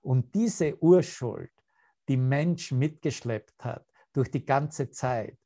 [0.00, 1.50] Und diese Urschuld,
[2.08, 5.38] die Mensch mitgeschleppt hat durch die ganze Zeit,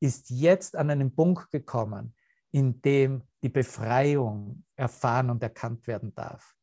[0.00, 2.14] ist jetzt an einen Punkt gekommen,
[2.50, 6.54] in dem die Befreiung erfahren und erkannt werden darf.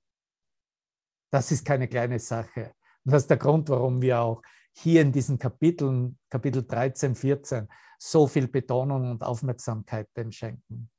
[1.32, 2.74] Das ist keine kleine Sache.
[3.04, 4.42] Und das ist der Grund, warum wir auch
[4.78, 10.90] hier in diesen Kapiteln, Kapitel 13, 14, so viel Betonung und Aufmerksamkeit dem schenken.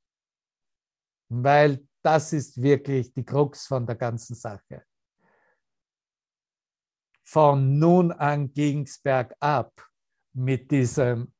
[1.29, 4.85] Weil das ist wirklich die Krux von der ganzen Sache.
[7.25, 9.73] Von nun an ging es bergab
[10.33, 11.35] mit diesen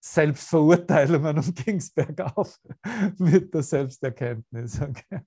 [0.00, 2.60] Selbstverurteilungen und ging es bergauf
[3.18, 4.80] mit der Selbsterkenntnis.
[4.80, 5.22] Okay?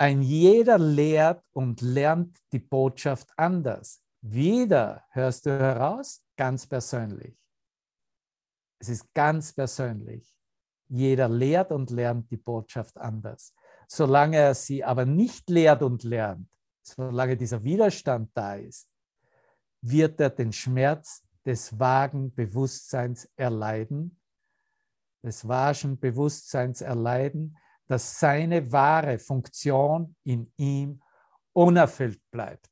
[0.00, 4.02] Ein jeder lehrt und lernt die Botschaft anders.
[4.22, 7.36] Wieder hörst du heraus, ganz persönlich.
[8.78, 10.34] Es ist ganz persönlich.
[10.88, 13.54] Jeder lehrt und lernt die Botschaft anders.
[13.88, 16.48] Solange er sie aber nicht lehrt und lernt,
[16.80, 18.88] solange dieser Widerstand da ist,
[19.82, 24.18] wird er den Schmerz des vagen Bewusstseins erleiden,
[25.22, 27.58] des vagen Bewusstseins erleiden,
[27.90, 31.02] dass seine wahre Funktion in ihm
[31.52, 32.70] unerfüllt bleibt.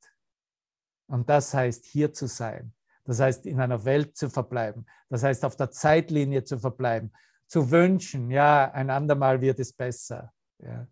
[1.08, 2.72] Und das heißt, hier zu sein.
[3.02, 4.86] Das heißt, in einer Welt zu verbleiben.
[5.08, 7.12] Das heißt, auf der Zeitlinie zu verbleiben.
[7.48, 10.32] Zu wünschen, ja, ein andermal wird es besser.
[10.60, 10.86] Ja.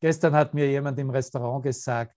[0.00, 2.14] Gestern hat mir jemand im Restaurant gesagt,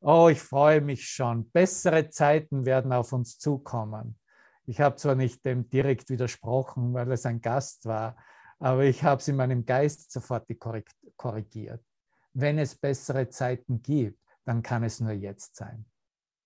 [0.00, 1.50] oh, ich freue mich schon.
[1.50, 4.18] Bessere Zeiten werden auf uns zukommen.
[4.66, 8.18] Ich habe zwar nicht dem direkt widersprochen, weil es ein Gast war,
[8.60, 10.46] aber ich habe es in meinem Geist sofort
[11.16, 11.84] korrigiert.
[12.32, 15.86] Wenn es bessere Zeiten gibt, dann kann es nur jetzt sein.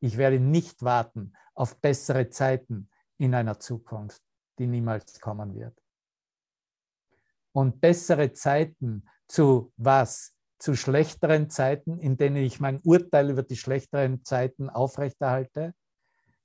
[0.01, 4.23] Ich werde nicht warten auf bessere Zeiten in einer Zukunft,
[4.59, 5.79] die niemals kommen wird.
[7.53, 10.33] und bessere Zeiten zu was?
[10.59, 15.75] Zu schlechteren Zeiten, in denen ich mein Urteil über die schlechteren Zeiten aufrechterhalte.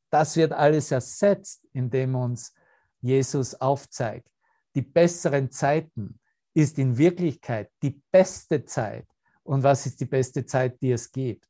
[0.10, 2.54] Das wird alles ersetzt, indem uns
[3.02, 4.30] Jesus aufzeigt.
[4.76, 6.20] Die besseren Zeiten
[6.54, 9.08] ist in Wirklichkeit die beste Zeit.
[9.44, 11.48] Und was ist die beste Zeit, die es gibt?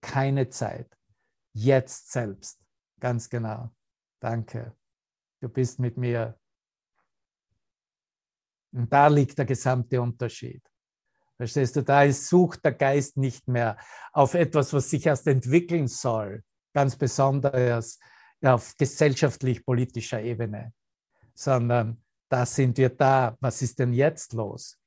[0.00, 0.88] Keine Zeit.
[1.52, 2.60] Jetzt selbst.
[3.00, 3.70] Ganz genau.
[4.20, 4.74] Danke.
[5.40, 6.38] Du bist mit mir.
[8.72, 10.62] Und da liegt der gesamte Unterschied.
[11.36, 11.82] Verstehst du?
[11.82, 13.76] Da ist, sucht der Geist nicht mehr
[14.12, 17.98] auf etwas, was sich erst entwickeln soll, ganz besonders
[18.42, 20.72] auf gesellschaftlich-politischer Ebene,
[21.34, 23.36] sondern da sind wir da.
[23.40, 24.78] Was ist denn jetzt los?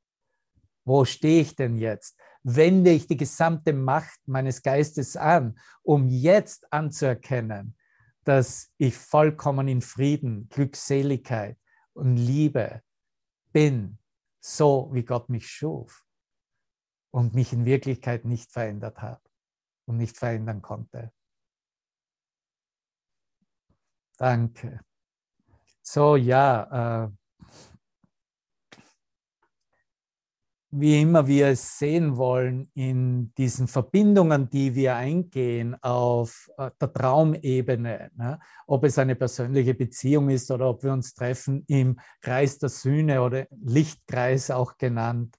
[0.86, 2.18] Wo stehe ich denn jetzt?
[2.44, 7.76] Wende ich die gesamte Macht meines Geistes an, um jetzt anzuerkennen,
[8.24, 11.58] dass ich vollkommen in Frieden, Glückseligkeit
[11.94, 12.82] und Liebe
[13.52, 14.00] bin,
[14.40, 16.06] so wie Gott mich schuf
[17.12, 19.22] und mich in Wirklichkeit nicht verändert hat
[19.86, 21.12] und nicht verändern konnte.
[24.18, 24.82] Danke.
[25.82, 27.10] So, ja, äh,
[30.72, 36.94] wie immer wir es sehen wollen, in diesen Verbindungen, die wir eingehen auf äh, der
[36.94, 38.40] Traumebene, ne?
[38.68, 43.22] ob es eine persönliche Beziehung ist oder ob wir uns treffen im Kreis der Sühne
[43.22, 45.36] oder Lichtkreis auch genannt,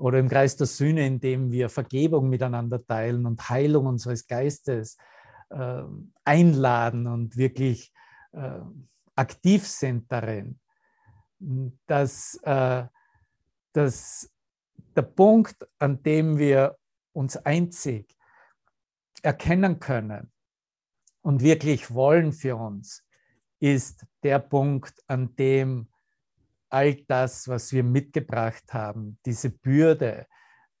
[0.00, 4.96] oder im Kreis der Sühne, in dem wir Vergebung miteinander teilen und Heilung unseres Geistes
[5.50, 5.82] äh,
[6.24, 7.92] einladen und wirklich
[8.32, 8.60] äh,
[9.14, 10.58] aktiv sind darin,
[11.86, 12.84] dass, äh,
[13.74, 14.30] dass
[14.96, 16.76] der Punkt, an dem wir
[17.12, 18.16] uns einzig
[19.22, 20.32] erkennen können
[21.22, 23.04] und wirklich wollen für uns,
[23.58, 25.88] ist der Punkt, an dem
[26.70, 30.26] all das, was wir mitgebracht haben, diese Bürde,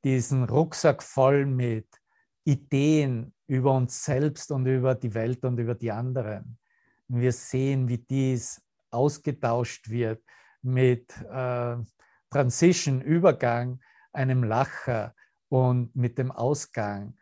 [0.04, 1.86] diesen Rucksack voll mit
[2.44, 6.58] Ideen über uns selbst und über die Welt und über die anderen.
[7.08, 10.22] Wir sehen, wie dies ausgetauscht wird
[10.62, 11.76] mit äh,
[12.30, 13.80] Transition, Übergang
[14.12, 15.14] einem Lacher
[15.48, 17.16] und mit dem Ausgang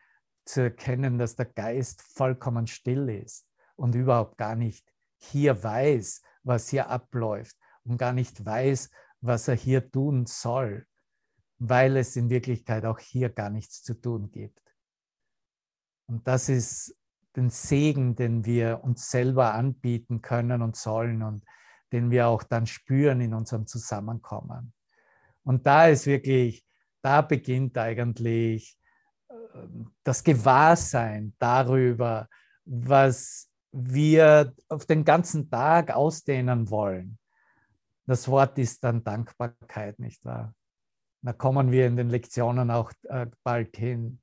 [0.45, 6.69] zu erkennen, dass der Geist vollkommen still ist und überhaupt gar nicht hier weiß, was
[6.69, 8.91] hier abläuft und gar nicht weiß,
[9.21, 10.87] was er hier tun soll,
[11.59, 14.63] weil es in Wirklichkeit auch hier gar nichts zu tun gibt.
[16.07, 16.97] Und das ist
[17.37, 21.45] den Segen, den wir uns selber anbieten können und sollen und
[21.93, 24.73] den wir auch dann spüren in unserem Zusammenkommen.
[25.49, 26.63] Und da ist wirklich
[27.01, 28.77] da beginnt eigentlich
[29.31, 32.29] ähm, das Gewahrsein darüber,
[32.67, 37.19] was wir auf den ganzen Tag ausdehnen wollen.
[38.07, 40.55] Das Wort ist dann Dankbarkeit, nicht wahr?
[41.23, 44.21] Da kommen wir in den Lektionen auch äh, bald hin.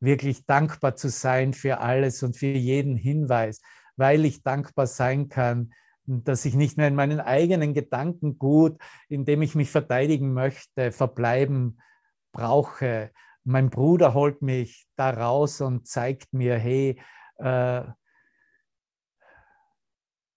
[0.00, 3.62] Wirklich dankbar zu sein für alles und für jeden Hinweis,
[3.96, 5.72] weil ich dankbar sein kann
[6.06, 11.80] dass ich nicht mehr in meinen eigenen Gedanken gut, indem ich mich verteidigen möchte, verbleiben
[12.32, 13.10] brauche.
[13.44, 17.00] Mein Bruder holt mich da raus und zeigt mir, hey,
[17.36, 17.84] äh,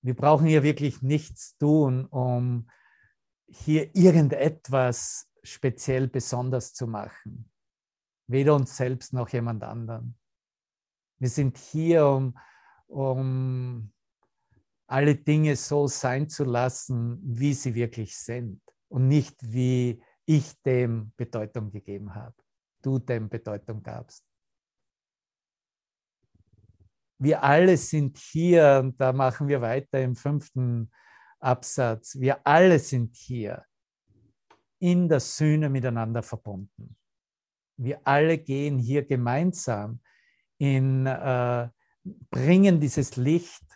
[0.01, 2.69] wir brauchen hier wirklich nichts tun, um
[3.49, 7.49] hier irgendetwas speziell besonders zu machen.
[8.27, 10.17] Weder uns selbst noch jemand anderen.
[11.19, 12.37] Wir sind hier, um,
[12.87, 13.91] um
[14.87, 21.11] alle Dinge so sein zu lassen, wie sie wirklich sind und nicht wie ich dem
[21.17, 22.35] Bedeutung gegeben habe,
[22.81, 24.23] du dem Bedeutung gabst.
[27.19, 30.91] Wir alle sind hier, und da machen wir weiter im fünften
[31.39, 33.65] Absatz, wir alle sind hier
[34.79, 36.95] in der Sühne miteinander verbunden.
[37.77, 39.99] Wir alle gehen hier gemeinsam
[40.59, 41.69] in, äh,
[42.29, 43.66] bringen dieses Licht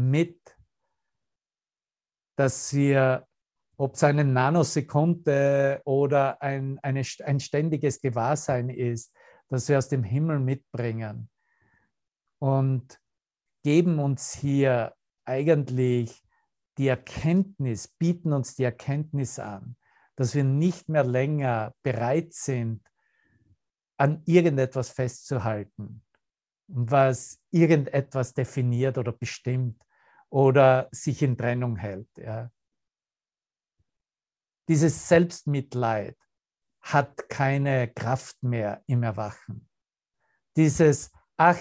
[0.00, 0.40] mit,
[2.36, 3.26] dass wir,
[3.76, 9.14] ob es eine Nanosekunde oder ein, eine, ein ständiges Gewahrsein ist,
[9.48, 11.28] dass wir aus dem Himmel mitbringen.
[12.38, 12.98] Und
[13.62, 14.94] geben uns hier
[15.26, 16.22] eigentlich
[16.78, 19.76] die Erkenntnis, bieten uns die Erkenntnis an,
[20.16, 22.82] dass wir nicht mehr länger bereit sind,
[23.98, 26.02] an irgendetwas festzuhalten,
[26.68, 29.82] was irgendetwas definiert oder bestimmt
[30.30, 32.08] oder sich in Trennung hält.
[32.16, 32.50] Ja.
[34.68, 36.16] Dieses Selbstmitleid
[36.80, 39.68] hat keine Kraft mehr im Erwachen.
[40.56, 41.58] Dieses, ach,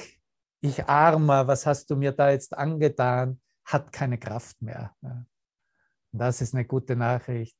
[0.61, 4.95] ich armer, was hast du mir da jetzt angetan, hat keine Kraft mehr.
[5.01, 5.25] Ja.
[6.11, 7.57] Das ist eine gute Nachricht.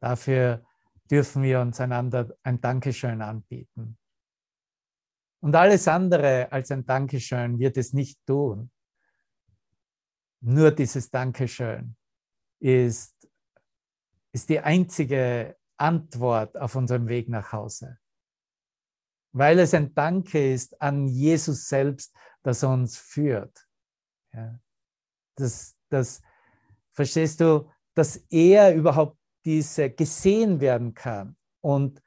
[0.00, 0.64] Dafür
[1.10, 3.98] dürfen wir uns einander ein Dankeschön anbieten.
[5.40, 8.70] Und alles andere als ein Dankeschön wird es nicht tun.
[10.40, 11.96] Nur dieses Dankeschön
[12.60, 13.14] ist,
[14.32, 17.98] ist die einzige Antwort auf unserem Weg nach Hause.
[19.32, 23.66] Weil es ein Danke ist an Jesus selbst, das uns führt.
[24.32, 24.58] Ja.
[25.36, 26.22] Das, das,
[26.96, 32.02] verstehst du, dass er überhaupt diese gesehen werden kann und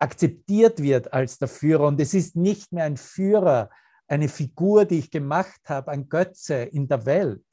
[0.00, 1.86] akzeptiert wird als der Führer.
[1.86, 3.70] Und es ist nicht mehr ein Führer,
[4.10, 7.44] eine Figur, die ich gemacht habe, ein Götze in der Welt.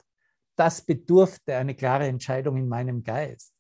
[0.55, 3.53] Das bedurfte eine klare Entscheidung in meinem Geist.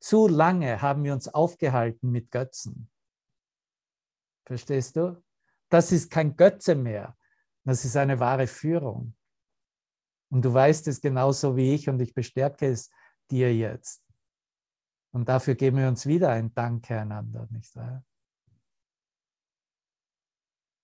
[0.00, 2.90] Zu lange haben wir uns aufgehalten mit Götzen.
[4.46, 5.22] Verstehst du?
[5.68, 7.16] Das ist kein Götze mehr.
[7.64, 9.14] Das ist eine wahre Führung.
[10.30, 12.90] Und du weißt es genauso wie ich und ich bestärke es
[13.30, 14.02] dir jetzt.
[15.12, 18.02] Und dafür geben wir uns wieder ein Danke einander, nicht wahr?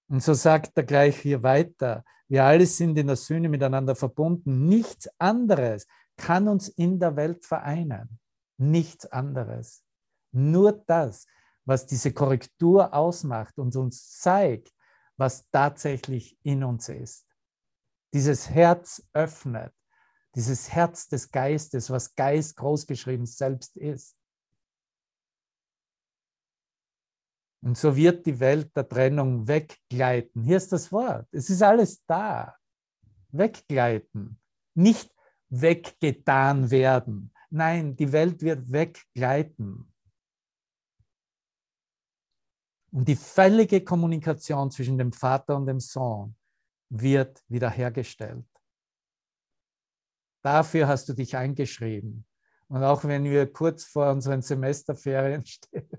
[0.08, 4.66] Und so sagt er gleich hier weiter, wir alle sind in der Sühne miteinander verbunden.
[4.66, 5.86] Nichts anderes
[6.16, 8.18] kann uns in der Welt vereinen.
[8.58, 9.84] Nichts anderes.
[10.32, 11.26] Nur das,
[11.64, 14.72] was diese Korrektur ausmacht und uns zeigt,
[15.16, 17.26] was tatsächlich in uns ist.
[18.12, 19.72] Dieses Herz öffnet,
[20.34, 24.16] dieses Herz des Geistes, was Geist großgeschrieben selbst ist.
[27.66, 30.44] Und so wird die Welt der Trennung weggleiten.
[30.44, 31.26] Hier ist das Wort.
[31.32, 32.56] Es ist alles da.
[33.32, 34.38] Weggleiten.
[34.74, 35.12] Nicht
[35.48, 37.32] weggetan werden.
[37.50, 39.92] Nein, die Welt wird weggleiten.
[42.92, 46.36] Und die völlige Kommunikation zwischen dem Vater und dem Sohn
[46.88, 48.46] wird wiederhergestellt.
[50.40, 52.24] Dafür hast du dich eingeschrieben.
[52.68, 55.95] Und auch wenn wir kurz vor unseren Semesterferien stehen,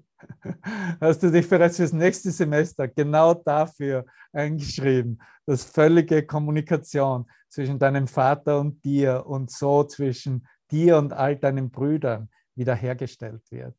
[0.99, 8.07] hast du dich bereits fürs nächste Semester genau dafür eingeschrieben, dass völlige Kommunikation zwischen deinem
[8.07, 13.75] Vater und dir und so zwischen dir und all deinen Brüdern wiederhergestellt wird.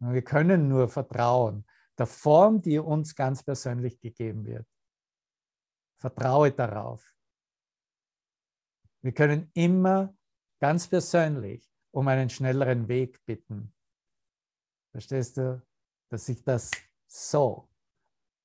[0.00, 1.64] Wir können nur vertrauen
[1.98, 4.66] der Form, die uns ganz persönlich gegeben wird.
[6.00, 7.14] Vertraue darauf.
[9.02, 10.14] Wir können immer
[10.60, 13.72] ganz persönlich um einen schnelleren Weg bitten.
[14.92, 15.62] Verstehst du,
[16.08, 16.70] dass ich das
[17.06, 17.68] so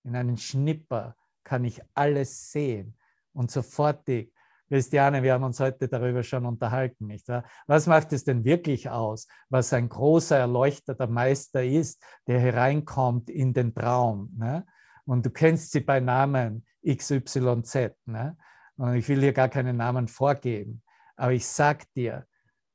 [0.04, 2.98] in einen Schnipper kann ich alles sehen
[3.34, 4.34] und sofortig
[4.70, 7.46] Christiane, wir haben uns heute darüber schon unterhalten, nicht wahr?
[7.68, 13.54] Was macht es denn wirklich aus, was ein großer, erleuchteter Meister ist, der hereinkommt in
[13.54, 14.34] den Traum?
[14.38, 14.66] Ne?
[15.06, 17.94] Und du kennst sie bei Namen XYZ.
[18.06, 18.38] Ne?
[18.76, 20.84] Und ich will hier gar keinen Namen vorgeben.
[21.16, 22.28] Aber ich sage dir,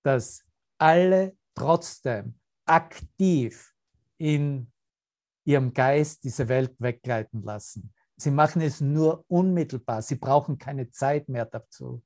[0.02, 0.42] dass
[0.78, 3.72] alle trotzdem aktiv
[4.18, 4.70] in
[5.44, 7.92] ihrem Geist diese Welt weggleiten lassen.
[8.16, 10.02] Sie machen es nur unmittelbar.
[10.02, 12.02] Sie brauchen keine Zeit mehr dazu.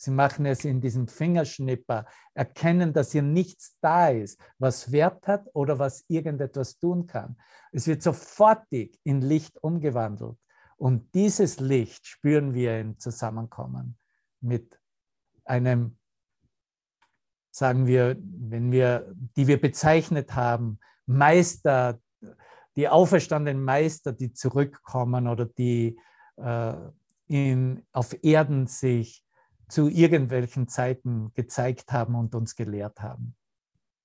[0.00, 5.46] Sie machen es in diesem Fingerschnipper, erkennen, dass hier nichts da ist, was Wert hat
[5.54, 7.36] oder was irgendetwas tun kann.
[7.72, 10.38] Es wird sofortig in Licht umgewandelt.
[10.76, 13.98] Und dieses Licht spüren wir im Zusammenkommen
[14.40, 14.80] mit
[15.44, 15.98] einem,
[17.50, 22.00] sagen wir, wenn wir, die wir bezeichnet haben, Meister,
[22.76, 25.98] die auferstandenen Meister, die zurückkommen oder die
[26.36, 26.74] äh,
[27.26, 29.24] in, auf Erden sich
[29.68, 33.36] zu irgendwelchen Zeiten gezeigt haben und uns gelehrt haben.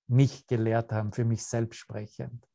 [0.07, 2.45] Mich gelehrt haben, für mich selbst sprechend.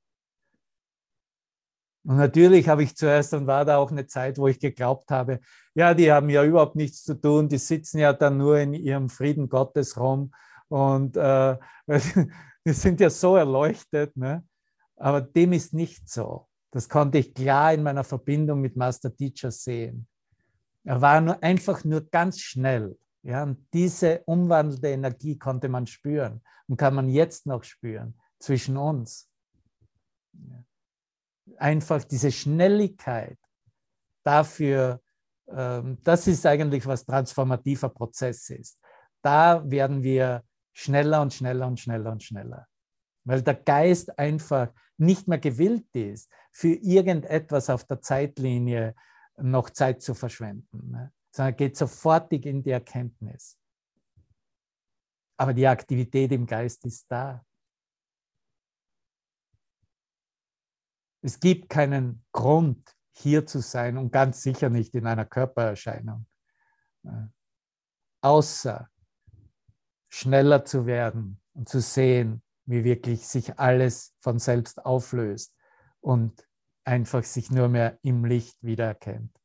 [2.04, 5.40] Und natürlich habe ich zuerst, und war da auch eine Zeit, wo ich geglaubt habe,
[5.74, 9.08] ja, die haben ja überhaupt nichts zu tun, die sitzen ja dann nur in ihrem
[9.08, 10.32] Frieden Gottes rum
[10.68, 11.56] und äh,
[12.66, 14.16] die sind ja so erleuchtet.
[14.16, 14.44] Ne?
[14.96, 16.48] Aber dem ist nicht so.
[16.70, 20.06] Das konnte ich klar in meiner Verbindung mit Master Teacher sehen.
[20.84, 22.96] Er war nur einfach nur ganz schnell.
[23.22, 28.76] Ja, und diese umwandelnde Energie konnte man spüren und kann man jetzt noch spüren zwischen
[28.76, 29.28] uns.
[31.56, 33.38] Einfach diese Schnelligkeit
[34.22, 35.00] dafür,
[35.48, 38.78] ähm, das ist eigentlich, was transformativer Prozess ist.
[39.22, 40.44] Da werden wir
[40.78, 42.68] schneller und schneller und schneller und schneller.
[43.24, 48.94] Weil der Geist einfach nicht mehr gewillt ist, für irgendetwas auf der Zeitlinie
[49.36, 51.12] noch Zeit zu verschwenden, ne?
[51.34, 53.58] sondern geht sofortig in die Erkenntnis.
[55.36, 57.44] Aber die Aktivität im Geist ist da.
[61.22, 66.26] Es gibt keinen Grund, hier zu sein und ganz sicher nicht in einer Körpererscheinung.
[68.20, 68.88] außer
[70.08, 75.54] schneller zu werden und zu sehen, wie wirklich sich alles von selbst auflöst
[76.00, 76.46] und
[76.84, 79.38] einfach sich nur mehr im Licht wiedererkennt.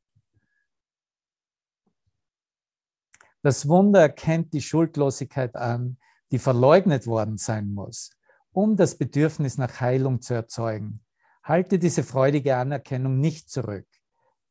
[3.42, 5.98] Das Wunder erkennt die Schuldlosigkeit an,
[6.32, 8.10] die verleugnet worden sein muss,
[8.52, 11.04] um das Bedürfnis nach Heilung zu erzeugen.
[11.42, 13.86] Halte diese freudige Anerkennung nicht zurück,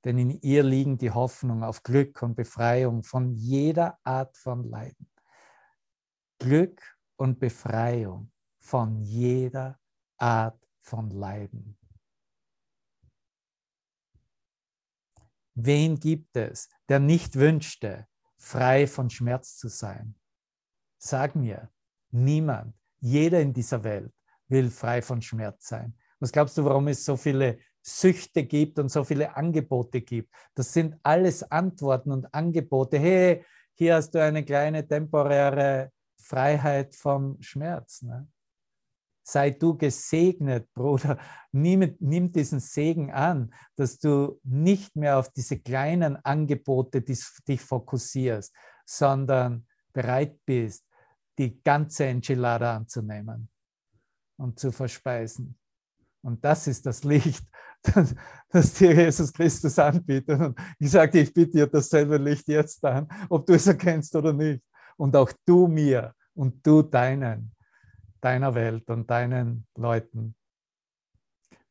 [0.05, 5.07] denn in ihr liegen die Hoffnung auf Glück und Befreiung von jeder Art von Leiden.
[6.44, 6.82] Glück
[7.16, 8.30] und Befreiung
[8.60, 9.80] von jeder
[10.18, 11.78] Art von Leiden.
[15.56, 20.16] Wen gibt es, der nicht wünschte, frei von Schmerz zu sein?
[20.98, 21.72] Sag mir,
[22.12, 24.14] niemand, jeder in dieser Welt
[24.50, 25.98] will frei von Schmerz sein.
[26.20, 30.34] Was glaubst du, warum es so viele Süchte gibt und so viele Angebote gibt?
[30.56, 33.00] Das sind alles Antworten und Angebote.
[33.00, 38.01] Hey, hier hast du eine kleine temporäre Freiheit vom Schmerz.
[38.01, 38.28] Ne?
[39.26, 41.17] Sei du gesegnet, Bruder.
[41.51, 48.53] Nimm, nimm diesen Segen an, dass du nicht mehr auf diese kleinen Angebote dich fokussierst,
[48.86, 50.86] sondern bereit bist,
[51.38, 53.49] die ganze Enchilada anzunehmen
[54.38, 55.57] und zu verspeisen.
[56.21, 57.45] Und das ist das Licht,
[57.82, 58.15] das,
[58.49, 60.39] das dir Jesus Christus anbietet.
[60.39, 64.34] Und ich sage, ich biete dir dasselbe Licht jetzt an, ob du es erkennst oder
[64.34, 64.63] nicht.
[64.98, 67.56] Und auch du mir und du deinen,
[68.22, 70.36] deiner Welt und deinen Leuten.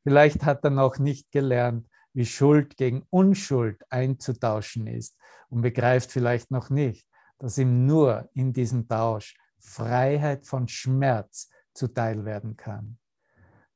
[0.03, 5.17] Vielleicht hat er noch nicht gelernt, wie Schuld gegen Unschuld einzutauschen ist
[5.49, 7.07] und begreift vielleicht noch nicht,
[7.39, 12.99] dass ihm nur in diesem Tausch Freiheit von Schmerz zuteil werden kann.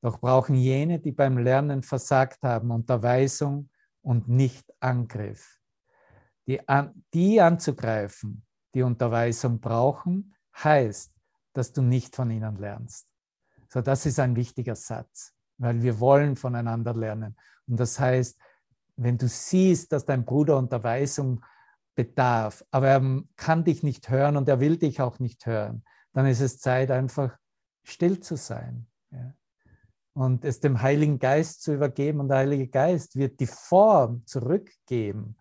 [0.02, 3.70] Doch brauchen jene, die beim Lernen versagt haben, Unterweisung
[4.02, 5.58] und nicht Angriff.
[6.46, 8.45] Die, an, die anzugreifen,
[8.76, 11.10] die Unterweisung brauchen, heißt,
[11.54, 13.08] dass du nicht von ihnen lernst.
[13.70, 17.36] So, das ist ein wichtiger Satz, weil wir wollen voneinander lernen.
[17.66, 18.38] Und das heißt,
[18.96, 21.42] wenn du siehst, dass dein Bruder Unterweisung
[21.94, 26.26] bedarf, aber er kann dich nicht hören und er will dich auch nicht hören, dann
[26.26, 27.34] ist es Zeit, einfach
[27.82, 28.86] still zu sein.
[29.10, 29.32] Ja.
[30.12, 32.20] Und es dem Heiligen Geist zu übergeben.
[32.20, 35.36] Und der Heilige Geist wird die Form zurückgeben,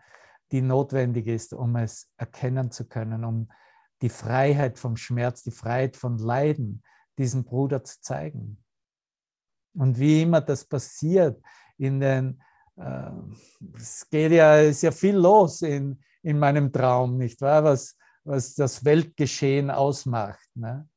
[0.52, 3.50] die notwendig ist, um es erkennen zu können, um
[4.02, 6.84] die Freiheit vom Schmerz, die Freiheit von Leiden
[7.18, 8.64] diesem Bruder zu zeigen.
[9.74, 11.41] Und wie immer das passiert
[11.78, 12.41] in den,
[12.78, 13.12] äh,
[13.76, 17.64] es geht ja, ist ja viel los in, in meinem Traum, nicht wahr?
[17.64, 20.50] Was, was das Weltgeschehen ausmacht.
[20.56, 20.88] Ne?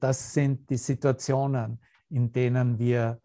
[0.00, 1.80] Das sind die Situationen,
[2.10, 3.20] in denen wir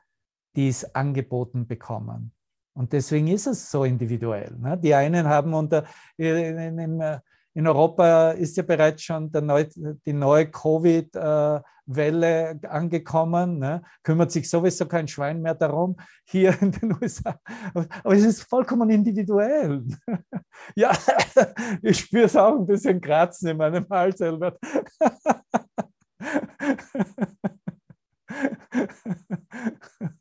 [0.56, 2.34] dies angeboten bekommen.
[2.80, 4.56] Und deswegen ist es so individuell.
[4.58, 4.78] Ne?
[4.78, 5.84] Die einen haben unter,
[6.16, 7.20] in, in,
[7.54, 9.66] in Europa ist ja bereits schon Neu,
[10.06, 13.60] die neue Covid-Welle angekommen.
[13.60, 13.82] Ne?
[14.02, 17.38] Kümmert sich sowieso kein Schwein mehr darum hier in den USA.
[17.74, 19.84] Aber es ist vollkommen individuell.
[20.78, 20.94] ja,
[21.82, 24.58] ich spüre es auch ein bisschen Kratzen in meinem Hals, Albert.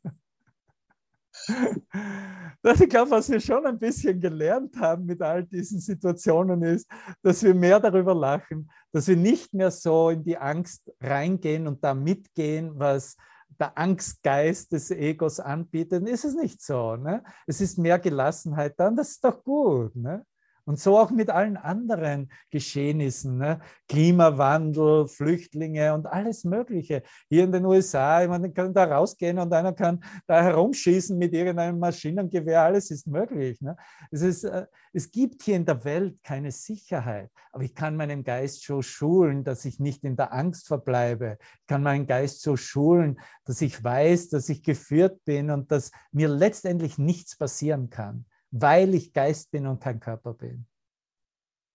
[2.63, 6.89] ich glaube, was wir schon ein bisschen gelernt haben mit all diesen Situationen ist,
[7.21, 11.83] dass wir mehr darüber lachen, dass wir nicht mehr so in die Angst reingehen und
[11.83, 13.15] da mitgehen, was
[13.59, 16.07] der Angstgeist des Egos anbietet.
[16.07, 16.95] Ist es nicht so?
[16.95, 17.23] Ne?
[17.45, 19.95] Es ist mehr Gelassenheit dann, das ist doch gut.
[19.95, 20.25] Ne?
[20.69, 23.59] Und so auch mit allen anderen Geschehnissen, ne?
[23.87, 27.01] Klimawandel, Flüchtlinge und alles Mögliche.
[27.27, 31.79] Hier in den USA, man kann da rausgehen und einer kann da herumschießen mit irgendeinem
[31.79, 33.59] Maschinengewehr, alles ist möglich.
[33.61, 33.75] Ne?
[34.11, 38.23] Es, ist, äh, es gibt hier in der Welt keine Sicherheit, aber ich kann meinen
[38.23, 41.39] Geist so schulen, dass ich nicht in der Angst verbleibe.
[41.61, 45.89] Ich kann meinen Geist so schulen, dass ich weiß, dass ich geführt bin und dass
[46.11, 50.65] mir letztendlich nichts passieren kann weil ich Geist bin und kein Körper bin.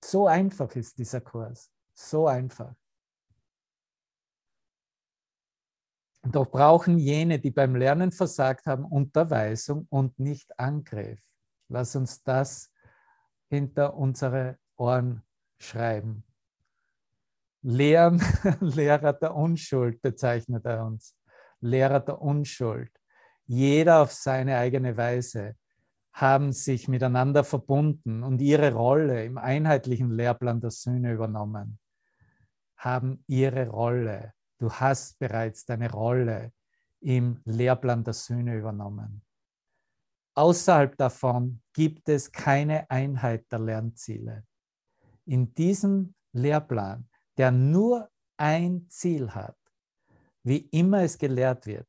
[0.05, 1.71] So einfach ist dieser Kurs.
[1.95, 2.75] So einfach.
[6.23, 11.21] Doch brauchen jene, die beim Lernen versagt haben, Unterweisung und nicht Angriff.
[11.69, 12.73] Lass uns das
[13.49, 15.23] hinter unsere Ohren
[15.59, 16.25] schreiben.
[17.63, 18.23] Lehren,
[18.61, 21.17] Lehrer der Unschuld bezeichnet er uns.
[21.61, 22.91] Lehrer der Unschuld.
[23.47, 25.57] Jeder auf seine eigene Weise
[26.15, 31.79] haben sich miteinander verbunden und ihre Rolle im einheitlichen Lehrplan der Söhne übernommen,
[32.77, 34.33] haben ihre Rolle.
[34.59, 36.53] Du hast bereits deine Rolle
[37.01, 39.23] im Lehrplan der Söhne übernommen.
[40.37, 44.45] Außerhalb davon gibt es keine Einheit der Lernziele.
[45.27, 47.09] in diesem Lehrplan,
[47.39, 49.57] der nur ein Ziel hat,
[50.43, 51.89] wie immer es gelehrt wird,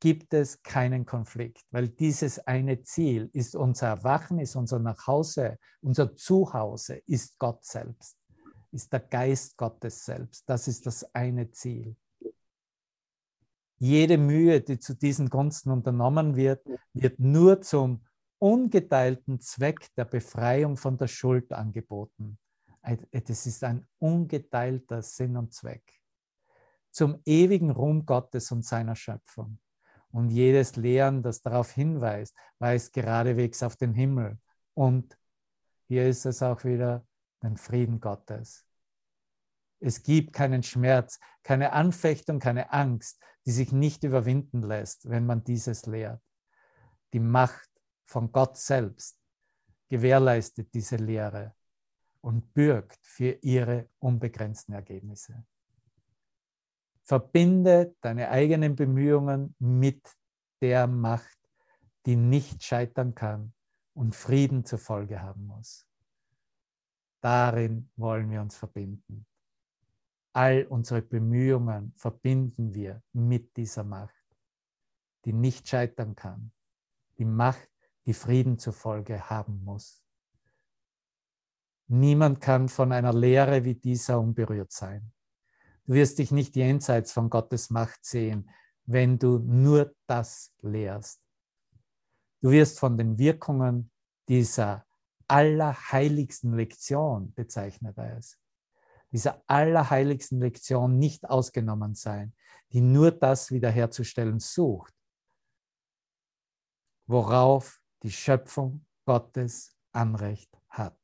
[0.00, 6.14] gibt es keinen Konflikt, weil dieses eine Ziel ist unser Erwachen, ist unser Nachhause, unser
[6.14, 8.16] Zuhause, ist Gott selbst,
[8.70, 10.48] ist der Geist Gottes selbst.
[10.48, 11.96] Das ist das eine Ziel.
[13.80, 18.04] Jede Mühe, die zu diesen Gunsten unternommen wird, wird nur zum
[18.38, 22.38] ungeteilten Zweck der Befreiung von der Schuld angeboten.
[23.10, 25.82] Das ist ein ungeteilter Sinn und Zweck.
[26.90, 29.58] Zum ewigen Ruhm Gottes und seiner Schöpfung.
[30.10, 34.38] Und jedes Lehren, das darauf hinweist, weist geradewegs auf den Himmel.
[34.74, 35.18] Und
[35.86, 37.06] hier ist es auch wieder
[37.42, 38.64] den Frieden Gottes.
[39.80, 45.44] Es gibt keinen Schmerz, keine Anfechtung, keine Angst, die sich nicht überwinden lässt, wenn man
[45.44, 46.22] dieses lehrt.
[47.12, 47.70] Die Macht
[48.04, 49.18] von Gott selbst
[49.88, 51.54] gewährleistet diese Lehre
[52.20, 55.44] und bürgt für ihre unbegrenzten Ergebnisse.
[57.08, 60.14] Verbinde deine eigenen Bemühungen mit
[60.60, 61.38] der Macht,
[62.04, 63.54] die nicht scheitern kann
[63.94, 65.88] und Frieden zur Folge haben muss.
[67.22, 69.26] Darin wollen wir uns verbinden.
[70.34, 74.26] All unsere Bemühungen verbinden wir mit dieser Macht,
[75.24, 76.52] die nicht scheitern kann.
[77.16, 77.70] Die Macht,
[78.04, 80.04] die Frieden zur Folge haben muss.
[81.86, 85.10] Niemand kann von einer Lehre wie dieser unberührt sein.
[85.88, 88.50] Du wirst dich nicht jenseits von Gottes Macht sehen,
[88.84, 91.18] wenn du nur das lehrst.
[92.42, 93.90] Du wirst von den Wirkungen
[94.28, 94.84] dieser
[95.28, 98.38] allerheiligsten Lektion, bezeichnet er es,
[99.12, 102.34] dieser allerheiligsten Lektion nicht ausgenommen sein,
[102.70, 104.92] die nur das wiederherzustellen sucht,
[107.06, 110.98] worauf die Schöpfung Gottes Anrecht hat.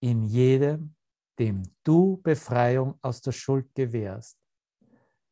[0.00, 0.95] In jedem
[1.38, 4.38] dem du Befreiung aus der Schuld gewährst,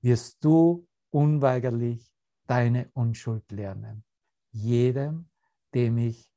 [0.03, 2.13] wirst du unweigerlich
[2.47, 4.05] deine Unschuld lernen.
[4.53, 5.31] Jedem,
[5.75, 6.31] dem ich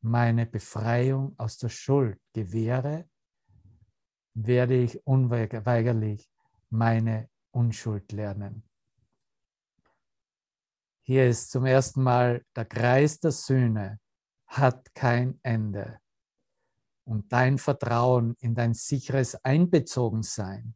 [0.00, 3.08] meine Befreiung aus der Schuld gewähre,
[4.34, 6.30] werde ich unweigerlich
[6.70, 8.68] meine Unschuld lernen.
[11.02, 14.00] Hier ist zum ersten Mal der Kreis der Sühne
[14.46, 16.00] hat kein Ende
[17.04, 20.74] und dein Vertrauen in dein sicheres Einbezogensein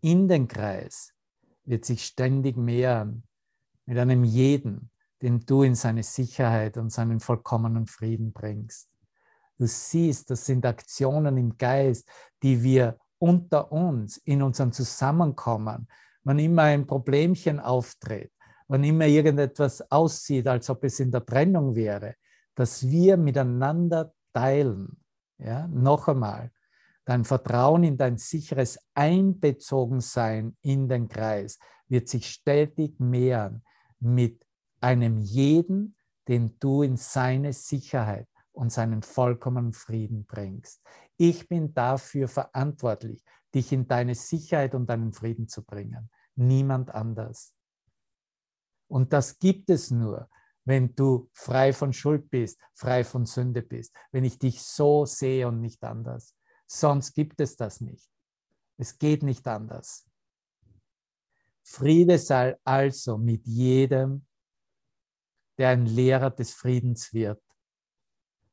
[0.00, 1.12] in den Kreis
[1.64, 3.24] wird sich ständig mehren
[3.84, 4.90] mit einem jeden,
[5.22, 8.88] den du in seine Sicherheit und seinen vollkommenen Frieden bringst.
[9.58, 12.08] Du siehst, das sind Aktionen im Geist,
[12.42, 15.88] die wir unter uns in unserem Zusammenkommen,
[16.22, 18.32] wann immer ein Problemchen auftritt,
[18.68, 22.14] wann immer irgendetwas aussieht, als ob es in der Trennung wäre,
[22.54, 25.02] dass wir miteinander teilen
[25.38, 26.50] ja, noch einmal,
[27.04, 31.58] dein Vertrauen in dein sicheres Einbezogensein in den Kreis
[31.88, 33.64] wird sich stetig mehren
[33.98, 34.44] mit
[34.80, 35.96] einem jeden,
[36.28, 40.82] den du in seine Sicherheit und seinen vollkommenen Frieden bringst.
[41.16, 43.24] Ich bin dafür verantwortlich,
[43.54, 46.10] dich in deine Sicherheit und deinen Frieden zu bringen.
[46.34, 47.54] Niemand anders.
[48.88, 50.28] Und das gibt es nur,
[50.68, 55.48] wenn du frei von Schuld bist, frei von Sünde bist, wenn ich dich so sehe
[55.48, 56.34] und nicht anders.
[56.66, 58.06] Sonst gibt es das nicht.
[58.76, 60.06] Es geht nicht anders.
[61.62, 64.26] Friede sei also mit jedem,
[65.56, 67.42] der ein Lehrer des Friedens wird.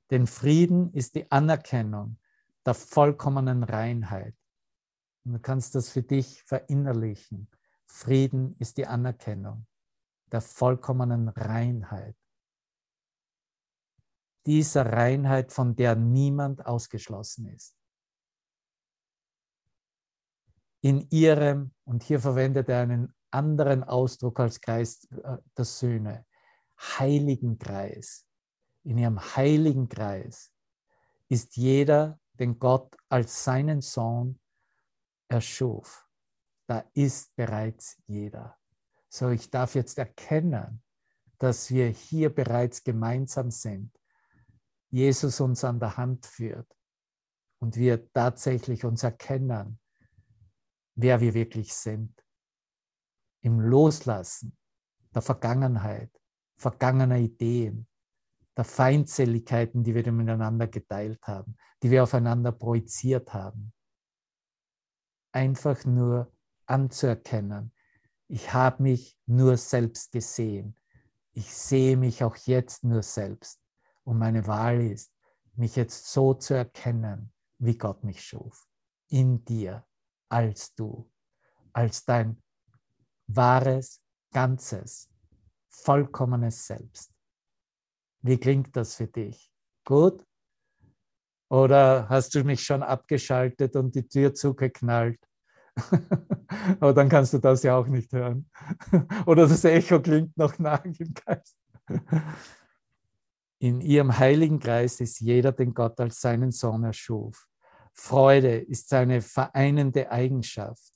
[0.09, 2.17] Denn Frieden ist die Anerkennung
[2.65, 4.35] der vollkommenen Reinheit.
[5.25, 7.49] Und du kannst das für dich verinnerlichen.
[7.85, 9.67] Frieden ist die Anerkennung
[10.31, 12.15] der vollkommenen Reinheit.
[14.45, 17.75] Dieser Reinheit, von der niemand ausgeschlossen ist.
[20.81, 26.25] In ihrem, und hier verwendet er einen anderen Ausdruck als Kreis äh, der Söhne,
[26.77, 28.27] heiligen Kreis.
[28.83, 30.51] In ihrem heiligen Kreis
[31.27, 34.39] ist jeder, den Gott als seinen Sohn
[35.27, 36.07] erschuf.
[36.67, 38.57] Da ist bereits jeder.
[39.15, 40.83] So, ich darf jetzt erkennen,
[41.37, 43.97] dass wir hier bereits gemeinsam sind.
[44.89, 46.67] Jesus uns an der Hand führt
[47.59, 49.79] und wir tatsächlich uns erkennen,
[50.95, 52.13] wer wir wirklich sind.
[53.39, 54.57] Im Loslassen
[55.13, 56.11] der Vergangenheit,
[56.57, 57.87] vergangener Ideen,
[58.57, 63.71] der Feindseligkeiten, die wir miteinander geteilt haben, die wir aufeinander projiziert haben.
[65.31, 66.33] Einfach nur
[66.65, 67.71] anzuerkennen,
[68.27, 70.75] ich habe mich nur selbst gesehen.
[71.33, 73.59] Ich sehe mich auch jetzt nur selbst.
[74.03, 75.11] Und meine Wahl ist,
[75.55, 78.67] mich jetzt so zu erkennen, wie Gott mich schuf.
[79.09, 79.85] In dir,
[80.29, 81.09] als du,
[81.73, 82.41] als dein
[83.27, 84.01] wahres,
[84.31, 85.09] ganzes,
[85.69, 87.11] vollkommenes Selbst.
[88.21, 89.51] Wie klingt das für dich?
[89.83, 90.25] Gut?
[91.49, 95.19] Oder hast du mich schon abgeschaltet und die Tür zugeknallt?
[96.79, 98.49] Aber dann kannst du das ja auch nicht hören.
[99.25, 101.57] Oder das Echo klingt noch nach im Geist.
[103.59, 107.47] In ihrem heiligen Kreis ist jeder, den Gott als seinen Sohn erschuf.
[107.93, 110.93] Freude ist seine vereinende Eigenschaft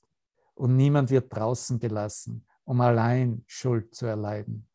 [0.54, 4.66] und niemand wird draußen gelassen, um allein Schuld zu erleiden.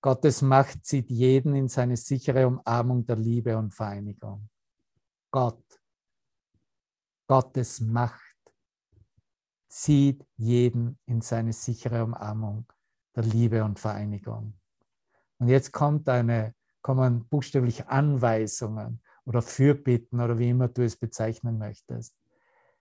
[0.00, 4.48] Gottes Macht zieht jeden in seine sichere Umarmung der Liebe und Vereinigung.
[5.30, 5.62] Gott,
[7.26, 8.31] Gottes Macht
[9.72, 12.70] zieht jeden in seine sichere Umarmung
[13.16, 14.52] der Liebe und Vereinigung.
[15.38, 21.56] Und jetzt kommt eine, kommen buchstäblich Anweisungen oder Fürbitten oder wie immer du es bezeichnen
[21.56, 22.14] möchtest.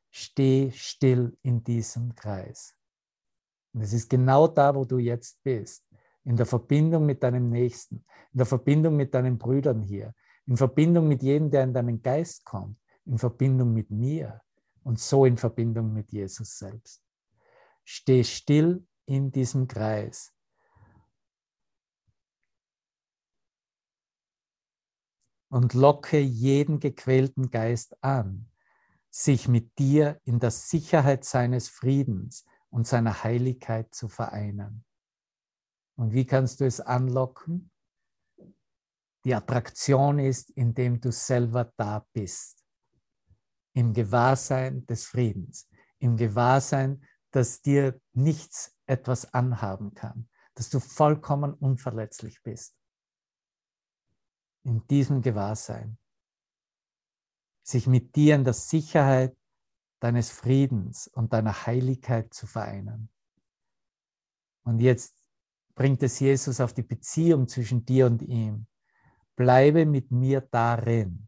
[0.09, 2.75] Steh still in diesem Kreis.
[3.73, 5.85] Und es ist genau da, wo du jetzt bist.
[6.25, 10.13] In der Verbindung mit deinem Nächsten, in der Verbindung mit deinen Brüdern hier,
[10.45, 14.41] in Verbindung mit jedem, der in deinen Geist kommt, in Verbindung mit mir
[14.83, 17.03] und so in Verbindung mit Jesus selbst.
[17.83, 20.33] Steh still in diesem Kreis.
[25.49, 28.49] Und locke jeden gequälten Geist an,
[29.09, 34.85] sich mit dir in der Sicherheit seines Friedens und seiner Heiligkeit zu vereinen.
[35.97, 37.69] Und wie kannst du es anlocken?
[39.25, 42.60] Die Attraktion ist, indem du selber da bist
[43.73, 45.69] im Gewahrsein des Friedens,
[45.99, 52.75] im Gewahrsein, dass dir nichts etwas anhaben kann, dass du vollkommen unverletzlich bist.
[54.63, 55.97] In diesem Gewahrsein,
[57.63, 59.35] sich mit dir in der Sicherheit
[59.99, 63.09] deines Friedens und deiner Heiligkeit zu vereinen.
[64.63, 65.15] Und jetzt
[65.75, 68.67] bringt es Jesus auf die Beziehung zwischen dir und ihm.
[69.35, 71.27] Bleibe mit mir darin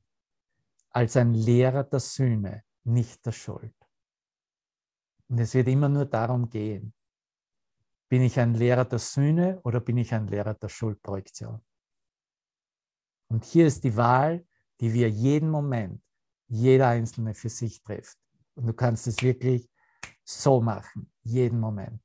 [0.93, 3.75] als ein Lehrer der Sühne, nicht der Schuld.
[5.27, 6.93] Und es wird immer nur darum gehen,
[8.07, 11.59] bin ich ein Lehrer der Sühne oder bin ich ein Lehrer der Schuldprojektion?
[13.29, 14.45] Und hier ist die Wahl,
[14.79, 16.03] die wir jeden Moment,
[16.47, 18.19] jeder Einzelne für sich trifft.
[18.53, 19.67] Und du kannst es wirklich
[20.23, 22.01] so machen, jeden Moment.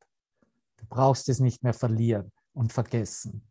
[0.78, 3.47] Du brauchst es nicht mehr verlieren und vergessen.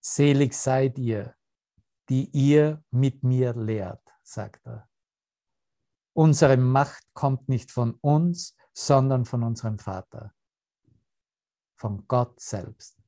[0.00, 1.34] Selig seid ihr,
[2.08, 4.88] die ihr mit mir lehrt, sagt er.
[6.14, 10.34] Unsere Macht kommt nicht von uns, sondern von unserem Vater,
[11.74, 12.98] von Gott selbst.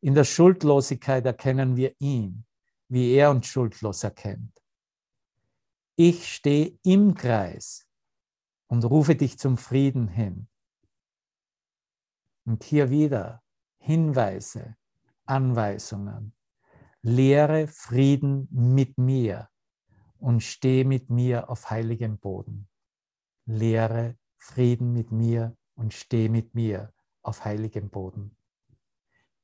[0.00, 2.44] In der Schuldlosigkeit erkennen wir ihn,
[2.88, 4.62] wie er uns schuldlos erkennt.
[5.96, 7.88] Ich stehe im Kreis
[8.66, 10.48] und rufe dich zum Frieden hin.
[12.44, 13.42] Und hier wieder
[13.78, 14.76] Hinweise,
[15.24, 16.34] Anweisungen.
[17.06, 19.50] Lehre Frieden mit mir
[20.16, 22.66] und stehe mit mir auf heiligem Boden.
[23.44, 28.34] Lehre Frieden mit mir und stehe mit mir auf heiligem Boden.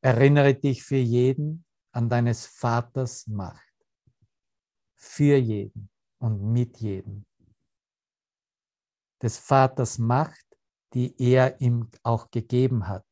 [0.01, 3.75] Erinnere dich für jeden an deines Vaters Macht.
[4.97, 7.27] Für jeden und mit jedem.
[9.21, 10.47] Des Vaters Macht,
[10.95, 13.05] die er ihm auch gegeben hat.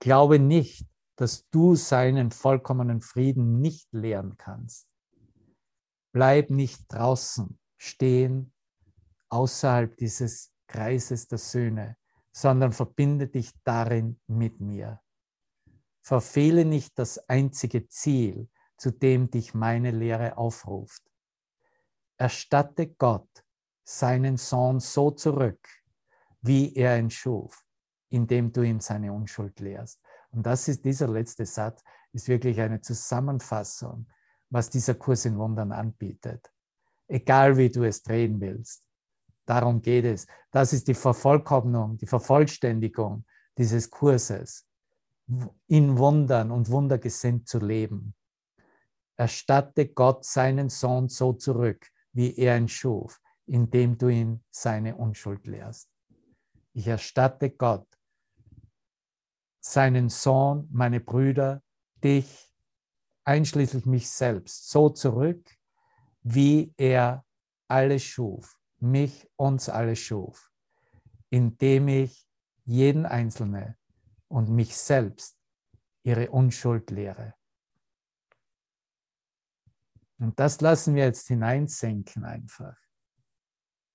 [0.00, 0.84] Glaube nicht,
[1.18, 4.88] dass du seinen vollkommenen Frieden nicht lehren kannst.
[6.12, 8.52] Bleib nicht draußen stehen,
[9.28, 11.96] außerhalb dieses Kreises der Söhne,
[12.30, 15.00] sondern verbinde dich darin mit mir.
[16.02, 21.02] Verfehle nicht das einzige Ziel, zu dem dich meine Lehre aufruft.
[22.16, 23.44] Erstatte Gott
[23.82, 25.66] seinen Sohn so zurück,
[26.42, 27.64] wie er ihn schuf,
[28.08, 30.00] indem du ihm seine Unschuld lehrst.
[30.30, 34.06] Und das ist dieser letzte Satz, ist wirklich eine Zusammenfassung,
[34.50, 36.52] was dieser Kurs in Wundern anbietet.
[37.06, 38.82] Egal wie du es drehen willst.
[39.46, 40.26] Darum geht es.
[40.50, 43.24] Das ist die Vervollkommnung, die Vervollständigung
[43.56, 44.66] dieses Kurses.
[45.66, 48.14] In Wundern und wundergesinnt zu leben.
[49.16, 55.46] Erstatte Gott seinen Sohn so zurück, wie er ihn schuf, indem du ihn seine Unschuld
[55.46, 55.90] lehrst.
[56.72, 57.86] Ich erstatte Gott
[59.68, 61.62] seinen Sohn, meine Brüder,
[62.02, 62.54] dich,
[63.24, 65.44] einschließlich mich selbst, so zurück,
[66.22, 67.26] wie er
[67.68, 70.50] alles schuf, mich, uns alle schuf,
[71.28, 72.26] indem ich
[72.64, 73.76] jeden Einzelne
[74.28, 75.36] und mich selbst
[76.02, 77.34] ihre Unschuld lehre.
[80.18, 82.76] Und das lassen wir jetzt hineinsinken einfach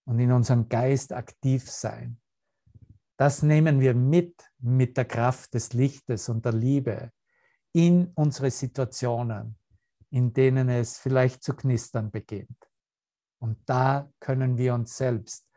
[0.05, 2.21] und in unserem Geist aktiv sein.
[3.17, 7.11] Das nehmen wir mit mit der Kraft des Lichtes und der Liebe
[7.73, 9.57] in unsere Situationen,
[10.09, 12.69] in denen es vielleicht zu knistern beginnt.
[13.39, 15.49] Und da können wir uns selbst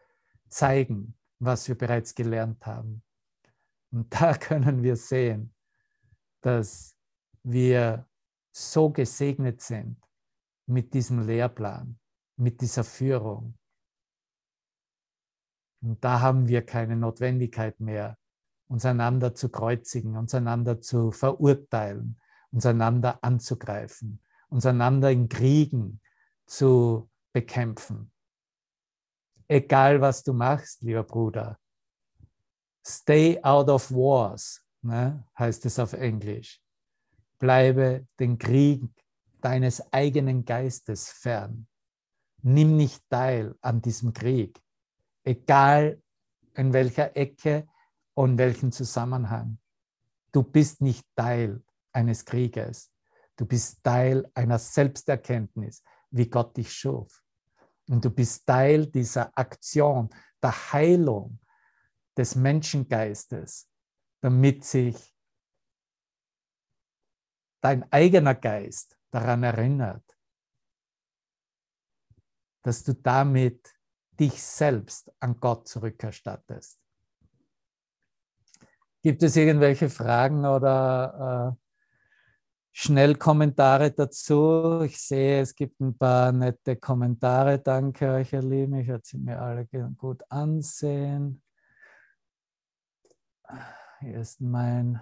[0.49, 3.05] zeigen, was wir bereits gelernt haben.
[3.93, 5.55] Und da können wir sehen,
[6.41, 6.97] dass
[7.45, 8.09] wir
[8.53, 10.03] so gesegnet sind
[10.67, 11.97] mit diesem Lehrplan,
[12.37, 13.57] mit dieser Führung.
[15.81, 18.19] Und da haben wir keine Notwendigkeit mehr,
[18.69, 26.01] uns einander zu kreuzigen, uns einander zu verurteilen, uns einander anzugreifen, uns einander in Kriegen
[26.47, 28.11] zu bekämpfen.
[29.49, 31.59] Egal was du machst, lieber Bruder,
[32.85, 36.61] stay out of wars, ne, heißt es auf Englisch.
[37.39, 38.89] Bleibe den Krieg
[39.41, 41.69] deines eigenen Geistes fern.
[42.43, 44.61] Nimm nicht teil an diesem Krieg,
[45.25, 46.03] egal
[46.55, 47.69] in welcher Ecke
[48.17, 49.59] und welchen Zusammenhang.
[50.33, 51.63] Du bist nicht Teil
[51.93, 52.91] eines Krieges.
[53.37, 57.23] Du bist Teil einer Selbsterkenntnis, wie Gott dich schuf.
[57.89, 60.09] Und du bist Teil dieser Aktion
[60.43, 61.39] der Heilung
[62.17, 63.69] des Menschengeistes,
[64.23, 65.15] damit sich
[67.61, 70.19] dein eigener Geist daran erinnert,
[72.63, 73.75] dass du damit
[74.19, 76.86] dich selbst an Gott zurückerstattest.
[79.07, 81.63] Gibt es irgendwelche Fragen oder äh,
[82.73, 84.81] Schnellkommentare dazu?
[84.85, 87.61] Ich sehe, es gibt ein paar nette Kommentare.
[87.61, 88.75] Danke euch, ihr Lieben.
[88.75, 89.65] Ich werde sie mir alle
[89.97, 91.41] gut ansehen.
[94.01, 95.01] Hier ist mein.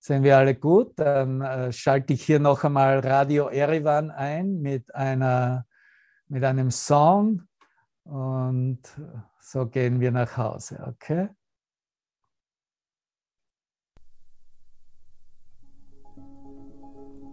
[0.00, 0.98] Sehen wir alle gut?
[0.98, 5.66] Dann äh, schalte ich hier noch einmal Radio Erivan ein mit, einer,
[6.26, 7.46] mit einem Song
[8.02, 8.80] und
[9.38, 11.28] so gehen wir nach Hause, okay?